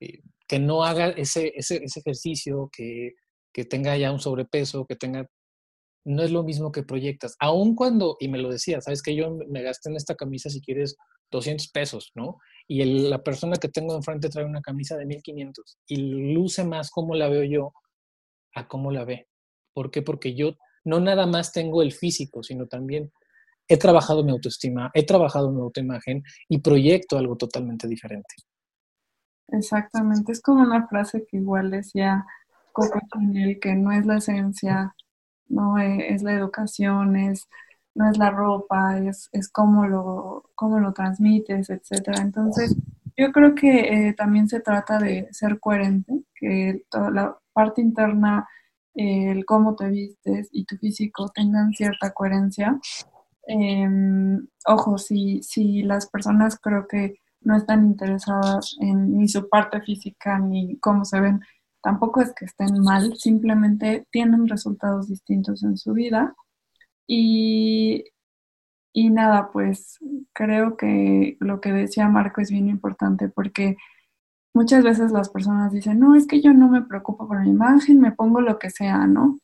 eh, 0.00 0.20
que 0.48 0.58
no 0.58 0.82
haga 0.84 1.10
ese, 1.10 1.52
ese, 1.56 1.82
ejercicio, 1.96 2.68
que 2.72 3.14
que 3.52 3.64
tenga 3.64 3.96
ya 3.96 4.12
un 4.12 4.20
sobrepeso, 4.20 4.86
que 4.86 4.96
tenga... 4.96 5.28
No 6.04 6.22
es 6.22 6.30
lo 6.30 6.42
mismo 6.42 6.72
que 6.72 6.82
proyectas. 6.82 7.36
Aun 7.40 7.74
cuando, 7.74 8.16
y 8.20 8.28
me 8.28 8.38
lo 8.38 8.50
decía, 8.50 8.80
sabes 8.80 9.02
que 9.02 9.14
yo 9.14 9.36
me 9.48 9.62
gasté 9.62 9.90
en 9.90 9.96
esta 9.96 10.14
camisa 10.14 10.48
si 10.48 10.62
quieres 10.62 10.96
200 11.30 11.68
pesos, 11.68 12.10
¿no? 12.14 12.38
Y 12.66 12.82
la 12.84 13.22
persona 13.22 13.56
que 13.56 13.68
tengo 13.68 13.94
enfrente 13.94 14.30
trae 14.30 14.46
una 14.46 14.62
camisa 14.62 14.96
de 14.96 15.04
1500 15.04 15.78
y 15.88 15.96
luce 16.32 16.64
más 16.64 16.90
como 16.90 17.14
la 17.14 17.28
veo 17.28 17.44
yo 17.44 17.72
a 18.54 18.66
cómo 18.66 18.90
la 18.90 19.04
ve. 19.04 19.28
¿Por 19.74 19.90
qué? 19.90 20.00
Porque 20.00 20.34
yo 20.34 20.54
no 20.84 21.00
nada 21.00 21.26
más 21.26 21.52
tengo 21.52 21.82
el 21.82 21.92
físico, 21.92 22.42
sino 22.42 22.66
también 22.66 23.12
he 23.68 23.76
trabajado 23.76 24.24
mi 24.24 24.32
autoestima, 24.32 24.90
he 24.94 25.04
trabajado 25.04 25.52
mi 25.52 25.60
autoimagen 25.60 26.22
y 26.48 26.58
proyecto 26.60 27.18
algo 27.18 27.36
totalmente 27.36 27.86
diferente. 27.86 28.34
Exactamente, 29.52 30.32
es 30.32 30.40
como 30.40 30.62
una 30.62 30.86
frase 30.86 31.26
que 31.28 31.38
igual 31.38 31.70
decía 31.70 32.26
Coco 32.72 33.00
Chanel, 33.12 33.58
que 33.58 33.74
no 33.74 33.92
es 33.92 34.06
la 34.06 34.18
esencia, 34.18 34.94
no 35.48 35.78
e, 35.78 36.14
es, 36.14 36.22
la 36.22 36.32
educación, 36.32 37.16
es, 37.16 37.48
no 37.94 38.08
es 38.10 38.16
la 38.18 38.30
ropa, 38.30 38.98
es, 38.98 39.28
es 39.32 39.48
cómo, 39.48 39.86
lo, 39.86 40.50
cómo 40.54 40.78
lo 40.78 40.92
transmites, 40.92 41.70
etcétera. 41.70 42.22
Entonces, 42.22 42.76
yo 43.16 43.32
creo 43.32 43.54
que 43.54 44.08
eh, 44.08 44.14
también 44.14 44.48
se 44.48 44.60
trata 44.60 44.98
de 44.98 45.28
ser 45.32 45.58
coherente, 45.58 46.22
que 46.34 46.84
toda 46.88 47.10
la 47.10 47.38
parte 47.52 47.80
interna, 47.80 48.48
el 48.94 49.44
cómo 49.44 49.76
te 49.76 49.88
vistes 49.88 50.48
y 50.52 50.64
tu 50.64 50.76
físico 50.76 51.28
tengan 51.34 51.72
cierta 51.72 52.12
coherencia. 52.12 52.78
Em, 53.46 54.46
ojo, 54.66 54.98
si, 54.98 55.42
si 55.42 55.82
las 55.82 56.08
personas 56.08 56.58
creo 56.58 56.86
que 56.86 57.20
no 57.42 57.56
están 57.56 57.86
interesadas 57.86 58.76
en 58.80 59.16
ni 59.16 59.28
su 59.28 59.48
parte 59.48 59.80
física 59.80 60.38
ni 60.38 60.78
cómo 60.78 61.04
se 61.04 61.20
ven, 61.20 61.40
tampoco 61.82 62.20
es 62.20 62.32
que 62.34 62.44
estén 62.44 62.80
mal, 62.80 63.16
simplemente 63.16 64.06
tienen 64.10 64.48
resultados 64.48 65.08
distintos 65.08 65.62
en 65.62 65.76
su 65.76 65.92
vida. 65.92 66.34
Y, 67.06 68.04
y 68.92 69.10
nada, 69.10 69.50
pues 69.52 69.98
creo 70.32 70.76
que 70.76 71.36
lo 71.40 71.60
que 71.60 71.72
decía 71.72 72.08
Marco 72.08 72.40
es 72.40 72.50
bien 72.50 72.68
importante 72.68 73.28
porque 73.28 73.76
muchas 74.54 74.84
veces 74.84 75.12
las 75.12 75.28
personas 75.30 75.72
dicen, 75.72 75.98
no, 76.00 76.14
es 76.14 76.26
que 76.26 76.40
yo 76.40 76.52
no 76.52 76.68
me 76.68 76.82
preocupo 76.82 77.26
por 77.28 77.40
mi 77.40 77.50
imagen, 77.50 78.00
me 78.00 78.12
pongo 78.12 78.40
lo 78.40 78.58
que 78.58 78.70
sea, 78.70 79.06
¿no? 79.06 79.38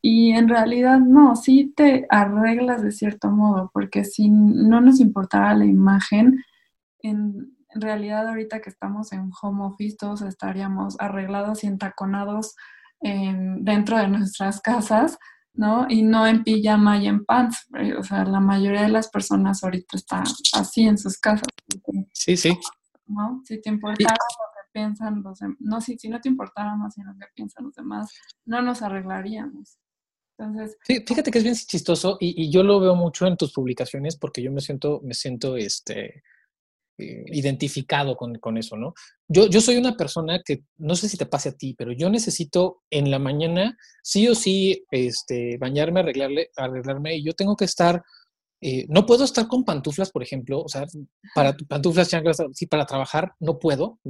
Y 0.00 0.30
en 0.32 0.48
realidad 0.48 1.00
no, 1.00 1.34
sí 1.36 1.72
te 1.76 2.06
arreglas 2.08 2.82
de 2.82 2.92
cierto 2.92 3.30
modo, 3.30 3.70
porque 3.72 4.04
si 4.04 4.28
no 4.30 4.80
nos 4.80 5.00
importara 5.00 5.54
la 5.54 5.66
imagen, 5.66 6.44
en, 7.02 7.56
en 7.70 7.80
realidad 7.80 8.28
ahorita 8.28 8.60
que 8.60 8.70
estamos 8.70 9.12
en 9.12 9.30
home 9.40 9.64
office 9.64 9.96
todos 9.96 10.22
estaríamos 10.22 10.96
arreglados 10.98 11.64
y 11.64 11.66
entaconados 11.66 12.54
dentro 13.00 13.96
de 13.98 14.08
nuestras 14.08 14.60
casas, 14.60 15.18
¿no? 15.54 15.86
Y 15.88 16.02
no 16.02 16.26
en 16.26 16.42
pijama 16.42 16.98
y 16.98 17.06
en 17.06 17.24
pants. 17.24 17.66
Eh, 17.78 17.94
o 17.94 18.02
sea, 18.02 18.24
la 18.24 18.40
mayoría 18.40 18.82
de 18.82 18.88
las 18.88 19.08
personas 19.08 19.62
ahorita 19.62 19.96
están 19.96 20.24
así 20.54 20.84
en 20.84 20.98
sus 20.98 21.18
casas. 21.18 21.46
Sí, 22.12 22.36
sí. 22.36 22.58
¿No? 23.06 23.40
Si 23.44 23.60
te 23.60 23.70
importara 23.70 24.14
lo 24.14 24.46
que 24.54 24.68
piensan 24.72 25.22
los 25.22 25.38
demás, 25.38 25.56
no, 25.60 25.80
si, 25.80 25.96
si 25.98 26.08
no 26.08 26.20
te 26.20 26.28
importara 26.28 26.74
más 26.76 26.96
lo 26.98 27.12
que 27.18 27.26
piensan 27.34 27.66
los 27.66 27.74
demás, 27.74 28.12
no 28.44 28.62
nos 28.62 28.82
arreglaríamos. 28.82 29.78
Entonces, 30.36 30.76
sí, 30.82 31.02
fíjate 31.06 31.30
que 31.32 31.38
es 31.38 31.44
bien 31.44 31.56
chistoso 31.56 32.16
y, 32.20 32.44
y, 32.44 32.52
yo 32.52 32.62
lo 32.62 32.78
veo 32.78 32.94
mucho 32.94 33.26
en 33.26 33.36
tus 33.36 33.52
publicaciones 33.52 34.16
porque 34.16 34.40
yo 34.40 34.52
me 34.52 34.60
siento, 34.60 35.00
me 35.02 35.14
siento, 35.14 35.56
este, 35.56 36.22
eh, 37.00 37.24
identificado 37.28 38.16
con, 38.16 38.34
con, 38.40 38.58
eso, 38.58 38.76
¿no? 38.76 38.92
Yo, 39.28 39.48
yo 39.48 39.60
soy 39.60 39.76
una 39.76 39.96
persona 39.96 40.42
que, 40.44 40.64
no 40.78 40.96
sé 40.96 41.08
si 41.08 41.16
te 41.16 41.26
pase 41.26 41.50
a 41.50 41.56
ti, 41.56 41.72
pero 41.78 41.92
yo 41.92 42.10
necesito 42.10 42.82
en 42.90 43.10
la 43.10 43.20
mañana 43.20 43.76
sí 44.02 44.26
o 44.26 44.34
sí 44.34 44.84
este, 44.90 45.58
bañarme, 45.58 46.00
arreglarle, 46.00 46.50
arreglarme 46.56 47.16
y 47.16 47.24
yo 47.24 47.34
tengo 47.34 47.54
que 47.54 47.66
estar, 47.66 48.02
eh, 48.60 48.84
no 48.88 49.06
puedo 49.06 49.22
estar 49.22 49.46
con 49.46 49.64
pantuflas, 49.64 50.10
por 50.10 50.24
ejemplo, 50.24 50.60
o 50.60 50.68
sea, 50.68 50.86
para 51.36 51.56
pantuflas, 51.68 52.08
chanclas, 52.08 52.38
sí, 52.52 52.66
para 52.66 52.84
trabajar 52.84 53.32
no 53.38 53.60
puedo, 53.60 54.00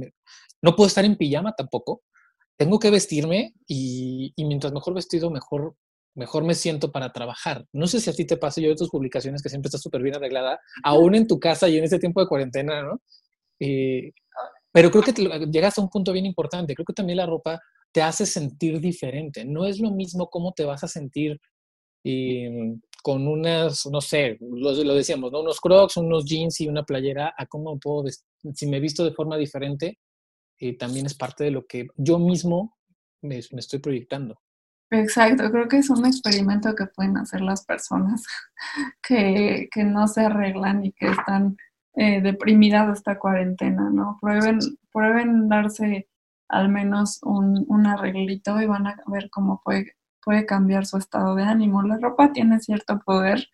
no 0.61 0.75
puedo 0.75 0.87
estar 0.87 1.05
en 1.05 1.15
pijama 1.15 1.53
tampoco, 1.53 2.01
tengo 2.57 2.79
que 2.79 2.89
vestirme 2.89 3.53
y, 3.67 4.33
y 4.35 4.45
mientras 4.45 4.73
mejor 4.73 4.95
vestido, 4.95 5.29
mejor 5.29 5.75
mejor 6.15 6.43
me 6.43 6.55
siento 6.55 6.91
para 6.91 7.11
trabajar. 7.11 7.65
No 7.73 7.87
sé 7.87 7.99
si 7.99 8.09
a 8.09 8.13
ti 8.13 8.25
te 8.25 8.37
pasa 8.37 8.61
yo 8.61 8.69
de 8.69 8.75
tus 8.75 8.89
publicaciones 8.89 9.41
que 9.41 9.49
siempre 9.49 9.67
estás 9.67 9.81
súper 9.81 10.01
bien 10.01 10.15
arreglada, 10.15 10.59
aún 10.83 11.15
en 11.15 11.27
tu 11.27 11.39
casa 11.39 11.69
y 11.69 11.77
en 11.77 11.83
este 11.83 11.99
tiempo 11.99 12.21
de 12.21 12.27
cuarentena, 12.27 12.83
¿no? 12.83 13.01
Eh, 13.59 14.11
pero 14.71 14.91
creo 14.91 15.03
que 15.03 15.13
llegas 15.51 15.77
a 15.77 15.81
un 15.81 15.89
punto 15.89 16.11
bien 16.11 16.25
importante. 16.25 16.75
Creo 16.75 16.85
que 16.85 16.93
también 16.93 17.17
la 17.17 17.25
ropa 17.25 17.59
te 17.91 18.01
hace 18.01 18.25
sentir 18.25 18.79
diferente. 18.79 19.45
No 19.45 19.65
es 19.65 19.79
lo 19.79 19.91
mismo 19.91 20.29
cómo 20.29 20.53
te 20.53 20.65
vas 20.65 20.83
a 20.83 20.87
sentir 20.87 21.39
em, 22.03 22.79
con 23.03 23.27
unas, 23.27 23.85
no 23.87 24.01
sé, 24.01 24.37
lo, 24.41 24.71
lo, 24.71 24.93
decíamos, 24.95 25.31
¿no? 25.31 25.41
Unos 25.41 25.59
crocs, 25.59 25.97
unos 25.97 26.25
jeans 26.25 26.61
y 26.61 26.67
una 26.67 26.83
playera, 26.83 27.33
a 27.37 27.45
cómo 27.47 27.79
puedo, 27.79 28.05
si 28.53 28.67
me 28.67 28.79
visto 28.79 29.03
de 29.03 29.13
forma 29.13 29.37
diferente, 29.37 29.99
eh, 30.59 30.77
también 30.77 31.05
es 31.05 31.15
parte 31.15 31.45
de 31.45 31.51
lo 31.51 31.65
que 31.65 31.87
yo 31.95 32.19
mismo 32.19 32.77
me 33.21 33.39
estoy 33.39 33.79
proyectando. 33.79 34.39
Exacto, 34.91 35.51
creo 35.51 35.67
que 35.67 35.77
es 35.77 35.89
un 35.91 36.05
experimento 36.05 36.73
que 36.73 36.87
pueden 36.87 37.17
hacer 37.17 37.41
las 37.41 37.63
personas 37.63 38.23
que, 39.03 39.69
no 39.85 40.07
se 40.07 40.21
arreglan 40.21 40.83
y 40.83 40.91
que 40.93 41.09
están 41.09 41.57
eh, 41.95 42.21
deprimidas 42.21 42.87
de 42.87 42.93
esta 42.93 43.19
cuarentena, 43.19 43.89
¿no? 43.91 44.17
Prueben, 44.19 44.59
prueben 44.91 45.47
darse 45.47 46.07
al 46.47 46.69
menos 46.69 47.19
un, 47.23 47.65
un, 47.67 47.85
arreglito 47.85 48.59
y 48.61 48.65
van 48.65 48.87
a 48.87 48.95
ver 49.05 49.29
cómo 49.29 49.61
puede, 49.63 49.95
puede 50.23 50.45
cambiar 50.47 50.87
su 50.87 50.97
estado 50.97 51.35
de 51.35 51.43
ánimo. 51.43 51.83
La 51.83 51.97
ropa 51.99 52.33
tiene 52.33 52.59
cierto 52.59 52.99
poder 53.05 53.47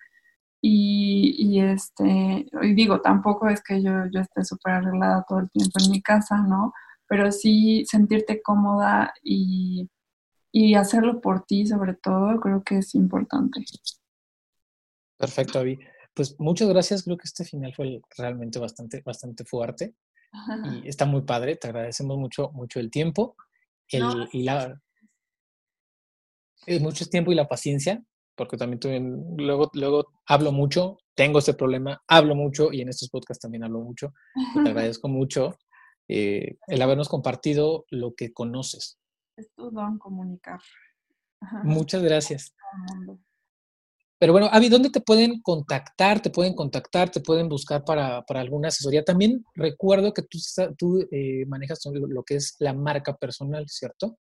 y, 0.62 1.36
y 1.38 1.59
este, 1.59 2.47
y 2.62 2.74
digo, 2.74 3.01
tampoco 3.01 3.49
es 3.49 3.62
que 3.62 3.82
yo, 3.84 4.05
yo 4.12 4.22
esté 4.22 4.43
súper 4.45 4.74
arreglada 4.74 5.26
todo 5.28 5.39
el 5.39 5.51
tiempo 5.51 5.80
en 5.84 5.91
mi 5.91 6.01
casa, 6.01 6.38
¿no? 6.38 6.74
Pero 7.07 7.32
sí 7.32 7.86
sentirte 7.86 8.41
cómoda 8.41 9.14
y 9.22 9.89
y 10.58 10.74
hacerlo 10.76 11.20
por 11.20 11.45
ti 11.45 11.68
sobre 11.68 11.95
todo 11.95 12.39
creo 12.39 12.64
que 12.64 12.78
es 12.78 12.95
importante. 12.95 13.66
Perfecto, 15.18 15.60
Avi. 15.60 15.78
Pues 16.14 16.39
muchas 16.39 16.70
gracias. 16.70 17.03
Creo 17.03 17.18
que 17.18 17.26
este 17.26 17.43
final 17.43 17.74
fue 17.74 17.99
realmente 18.18 18.58
bastante, 18.58 19.01
bastante 19.06 19.43
fuerte 19.43 19.95
y 20.64 20.88
está 20.88 21.06
muy 21.06 21.24
padre. 21.24 21.58
Te 21.58 21.68
agradecemos 21.68 22.18
mucho, 22.18 22.51
mucho 22.53 22.80
el 22.80 22.89
tiempo 22.89 23.36
el, 23.89 24.30
y 24.32 24.43
la, 24.43 24.82
mucho 26.80 27.06
tiempo 27.08 27.34
y 27.34 27.36
la 27.36 27.49
paciencia. 27.49 28.01
porque 28.38 28.56
también, 28.56 28.80
también 28.80 29.36
luego, 29.36 29.70
luego 29.74 30.14
hablo 30.26 30.53
mucho, 30.53 30.99
tengo 31.16 31.39
este 31.39 31.53
problema, 31.53 32.01
hablo 32.08 32.34
mucho 32.34 32.72
y 32.72 32.80
en 32.80 32.88
estos 32.88 33.10
podcasts 33.10 33.41
también 33.41 33.66
hablo 33.66 33.82
mucho. 33.82 34.14
Te 34.53 34.70
agradezco 34.70 35.10
mucho 35.10 35.58
eh, 36.08 36.56
el 36.68 36.82
habernos 36.82 37.10
compartido 37.10 37.84
lo 37.89 38.16
que 38.16 38.32
conoces. 38.32 38.97
Es 39.38 39.51
tu 39.53 39.69
don 39.69 39.97
comunicar. 39.97 40.59
Muchas 41.63 42.01
gracias. 42.01 42.55
Pero 44.17 44.31
bueno, 44.31 44.47
Avi, 44.51 44.69
¿dónde 44.69 44.89
te 44.89 45.01
pueden 45.01 45.41
contactar? 45.41 46.21
Te 46.21 46.29
pueden 46.29 46.55
contactar, 46.55 47.09
te 47.09 47.19
pueden 47.19 47.49
buscar 47.49 47.83
para, 47.83 48.21
para 48.21 48.39
alguna 48.39 48.69
asesoría. 48.69 49.03
También 49.03 49.43
recuerdo 49.53 50.13
que 50.13 50.21
tú, 50.21 50.39
tú 50.77 51.05
eh, 51.11 51.45
manejas 51.47 51.81
lo 51.93 52.23
que 52.23 52.36
es 52.36 52.55
la 52.59 52.73
marca 52.73 53.15
personal, 53.17 53.65
¿cierto? 53.67 54.17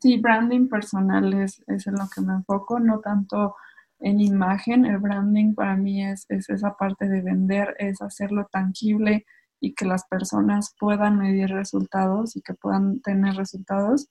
Sí, 0.00 0.18
branding 0.18 0.68
personal 0.68 1.32
es, 1.34 1.62
es 1.68 1.86
en 1.86 1.94
lo 1.94 2.08
que 2.12 2.20
me 2.22 2.32
enfoco, 2.32 2.80
no 2.80 3.00
tanto 3.00 3.54
en 4.00 4.20
imagen. 4.20 4.84
El 4.84 4.98
branding 4.98 5.54
para 5.54 5.76
mí 5.76 6.04
es, 6.04 6.26
es 6.28 6.50
esa 6.50 6.76
parte 6.76 7.08
de 7.08 7.20
vender, 7.22 7.76
es 7.78 8.02
hacerlo 8.02 8.48
tangible 8.50 9.26
y 9.60 9.74
que 9.74 9.84
las 9.84 10.06
personas 10.08 10.74
puedan 10.78 11.18
medir 11.18 11.50
resultados 11.50 12.36
y 12.36 12.42
que 12.42 12.54
puedan 12.54 13.00
tener 13.00 13.34
resultados. 13.34 14.08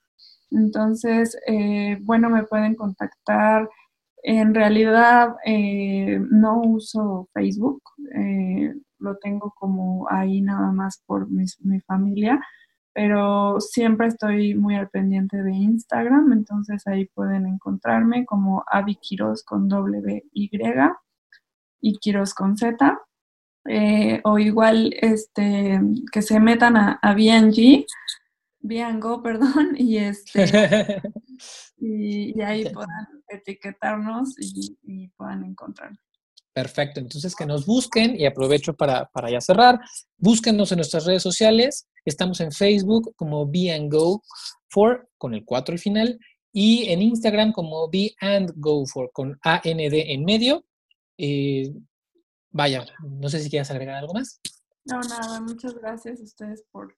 Entonces, 0.51 1.37
eh, 1.47 1.97
bueno, 2.01 2.29
me 2.29 2.43
pueden 2.43 2.75
contactar. 2.75 3.69
En 4.23 4.53
realidad 4.53 5.35
eh, 5.45 6.19
no 6.29 6.61
uso 6.61 7.29
Facebook, 7.33 7.81
eh, 8.15 8.73
lo 8.99 9.17
tengo 9.17 9.53
como 9.57 10.07
ahí 10.09 10.41
nada 10.41 10.71
más 10.71 11.01
por 11.05 11.29
mi, 11.29 11.45
mi 11.61 11.79
familia 11.81 12.39
pero 12.93 13.61
siempre 13.61 14.07
estoy 14.07 14.55
muy 14.55 14.75
al 14.75 14.89
pendiente 14.89 15.41
de 15.41 15.53
Instagram, 15.53 16.33
entonces 16.33 16.85
ahí 16.87 17.05
pueden 17.05 17.45
encontrarme 17.45 18.25
como 18.25 18.63
Avi 18.67 18.95
Quiroz 18.95 19.43
con 19.43 19.69
W 19.69 20.23
Y 20.33 20.49
y 21.81 21.97
Quiroz 21.99 22.33
con 22.33 22.57
Z. 22.57 22.99
Eh, 23.67 24.21
o 24.23 24.39
igual 24.39 24.93
este 25.01 25.79
que 26.11 26.21
se 26.21 26.39
metan 26.39 26.77
a, 26.77 26.99
a 27.01 27.13
BNG, 27.13 27.85
Biango, 28.61 29.21
perdón, 29.23 29.75
y 29.77 29.97
este 29.97 30.45
y, 31.77 32.41
ahí 32.41 32.69
puedan 32.69 33.23
etiquetarnos 33.27 34.35
y, 34.39 34.77
y 34.83 35.07
puedan 35.09 35.43
encontrarnos. 35.43 35.99
Perfecto, 36.53 36.99
entonces 36.99 37.35
que 37.35 37.45
nos 37.45 37.65
busquen 37.65 38.19
y 38.19 38.25
aprovecho 38.25 38.73
para, 38.73 39.05
para 39.13 39.29
ya 39.29 39.39
cerrar. 39.39 39.79
Búsquenos 40.17 40.71
en 40.71 40.77
nuestras 40.77 41.05
redes 41.05 41.21
sociales. 41.21 41.87
Estamos 42.03 42.41
en 42.41 42.51
Facebook 42.51 43.13
como 43.15 43.47
Be 43.47 43.71
and 43.71 43.91
Go 43.91 44.23
for 44.67 45.07
con 45.17 45.33
el 45.33 45.45
4 45.45 45.73
al 45.73 45.79
final 45.79 46.19
y 46.51 46.89
en 46.89 47.01
Instagram 47.01 47.51
como 47.51 47.87
Be 47.89 48.13
and 48.19 48.51
Go 48.55 48.85
for 48.85 49.11
con 49.13 49.39
AND 49.43 49.63
en 49.63 50.25
medio. 50.25 50.65
Eh, 51.17 51.71
vaya, 52.51 52.85
no 53.01 53.29
sé 53.29 53.39
si 53.39 53.49
quieres 53.49 53.69
agregar 53.71 53.95
algo 53.95 54.13
más. 54.13 54.39
No, 54.85 55.01
nada, 55.01 55.41
muchas 55.41 55.75
gracias 55.75 56.19
a 56.19 56.23
ustedes 56.23 56.63
por, 56.71 56.95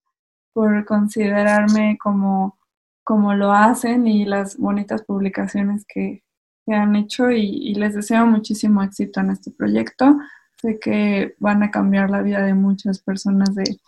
por 0.54 0.86
considerarme 0.86 1.98
como, 2.02 2.58
como 3.04 3.34
lo 3.34 3.52
hacen 3.52 4.08
y 4.08 4.26
las 4.26 4.58
bonitas 4.58 5.04
publicaciones 5.04 5.86
que, 5.86 6.24
que 6.66 6.74
han 6.74 6.96
hecho 6.96 7.32
y, 7.32 7.74
les 7.76 7.96
deseo 7.96 8.26
muchísimo 8.26 8.84
éxito 8.84 9.20
en 9.20 9.32
este 9.32 9.52
proyecto. 9.52 10.18
Sé 10.62 10.80
que 10.80 11.36
van 11.40 11.64
a 11.64 11.72
cambiar 11.72 12.10
la 12.10 12.22
vida 12.22 12.44
de 12.44 12.54
muchas 12.54 13.00
personas 13.00 13.54
de, 13.56 13.80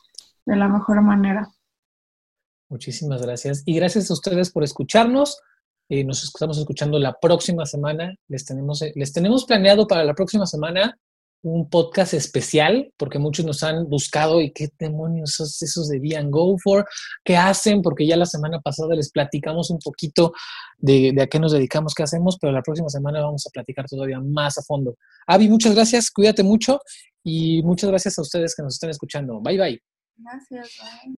de 0.45 0.55
la 0.55 0.67
mejor 0.67 1.01
manera. 1.01 1.49
Muchísimas 2.69 3.21
gracias. 3.21 3.61
Y 3.65 3.75
gracias 3.75 4.09
a 4.09 4.13
ustedes 4.13 4.51
por 4.51 4.63
escucharnos. 4.63 5.39
Eh, 5.89 6.03
nos 6.03 6.23
estamos 6.23 6.57
escuchando 6.57 6.97
la 6.97 7.19
próxima 7.19 7.65
semana. 7.65 8.15
Les 8.27 8.45
tenemos, 8.45 8.81
eh, 8.81 8.91
les 8.95 9.13
tenemos 9.13 9.45
planeado 9.45 9.87
para 9.87 10.03
la 10.03 10.15
próxima 10.15 10.47
semana 10.47 10.97
un 11.43 11.69
podcast 11.69 12.13
especial, 12.13 12.91
porque 12.97 13.19
muchos 13.19 13.45
nos 13.45 13.63
han 13.63 13.89
buscado 13.89 14.41
y 14.41 14.51
qué 14.51 14.69
demonios 14.79 15.33
esos, 15.33 15.61
esos 15.61 15.89
de 15.89 15.99
Go 16.29 16.57
For, 16.57 16.85
qué 17.23 17.35
hacen, 17.35 17.81
porque 17.81 18.07
ya 18.07 18.15
la 18.15 18.25
semana 18.25 18.61
pasada 18.61 18.95
les 18.95 19.11
platicamos 19.11 19.69
un 19.69 19.79
poquito 19.79 20.33
de, 20.77 21.11
de, 21.13 21.21
a 21.21 21.27
qué 21.27 21.39
nos 21.39 21.51
dedicamos, 21.51 21.93
qué 21.93 22.03
hacemos, 22.03 22.37
pero 22.39 22.53
la 22.53 22.61
próxima 22.61 22.89
semana 22.89 23.21
vamos 23.21 23.45
a 23.45 23.49
platicar 23.49 23.85
todavía 23.87 24.19
más 24.21 24.57
a 24.57 24.61
fondo. 24.63 24.95
Avi, 25.27 25.49
muchas 25.49 25.75
gracias, 25.75 26.09
cuídate 26.09 26.43
mucho 26.43 26.79
y 27.23 27.61
muchas 27.63 27.89
gracias 27.89 28.17
a 28.17 28.21
ustedes 28.21 28.55
que 28.55 28.63
nos 28.63 28.75
están 28.75 28.89
escuchando. 28.89 29.41
Bye 29.41 29.57
bye. 29.57 29.81
Gracias. 30.17 30.77
Bye. 30.79 31.15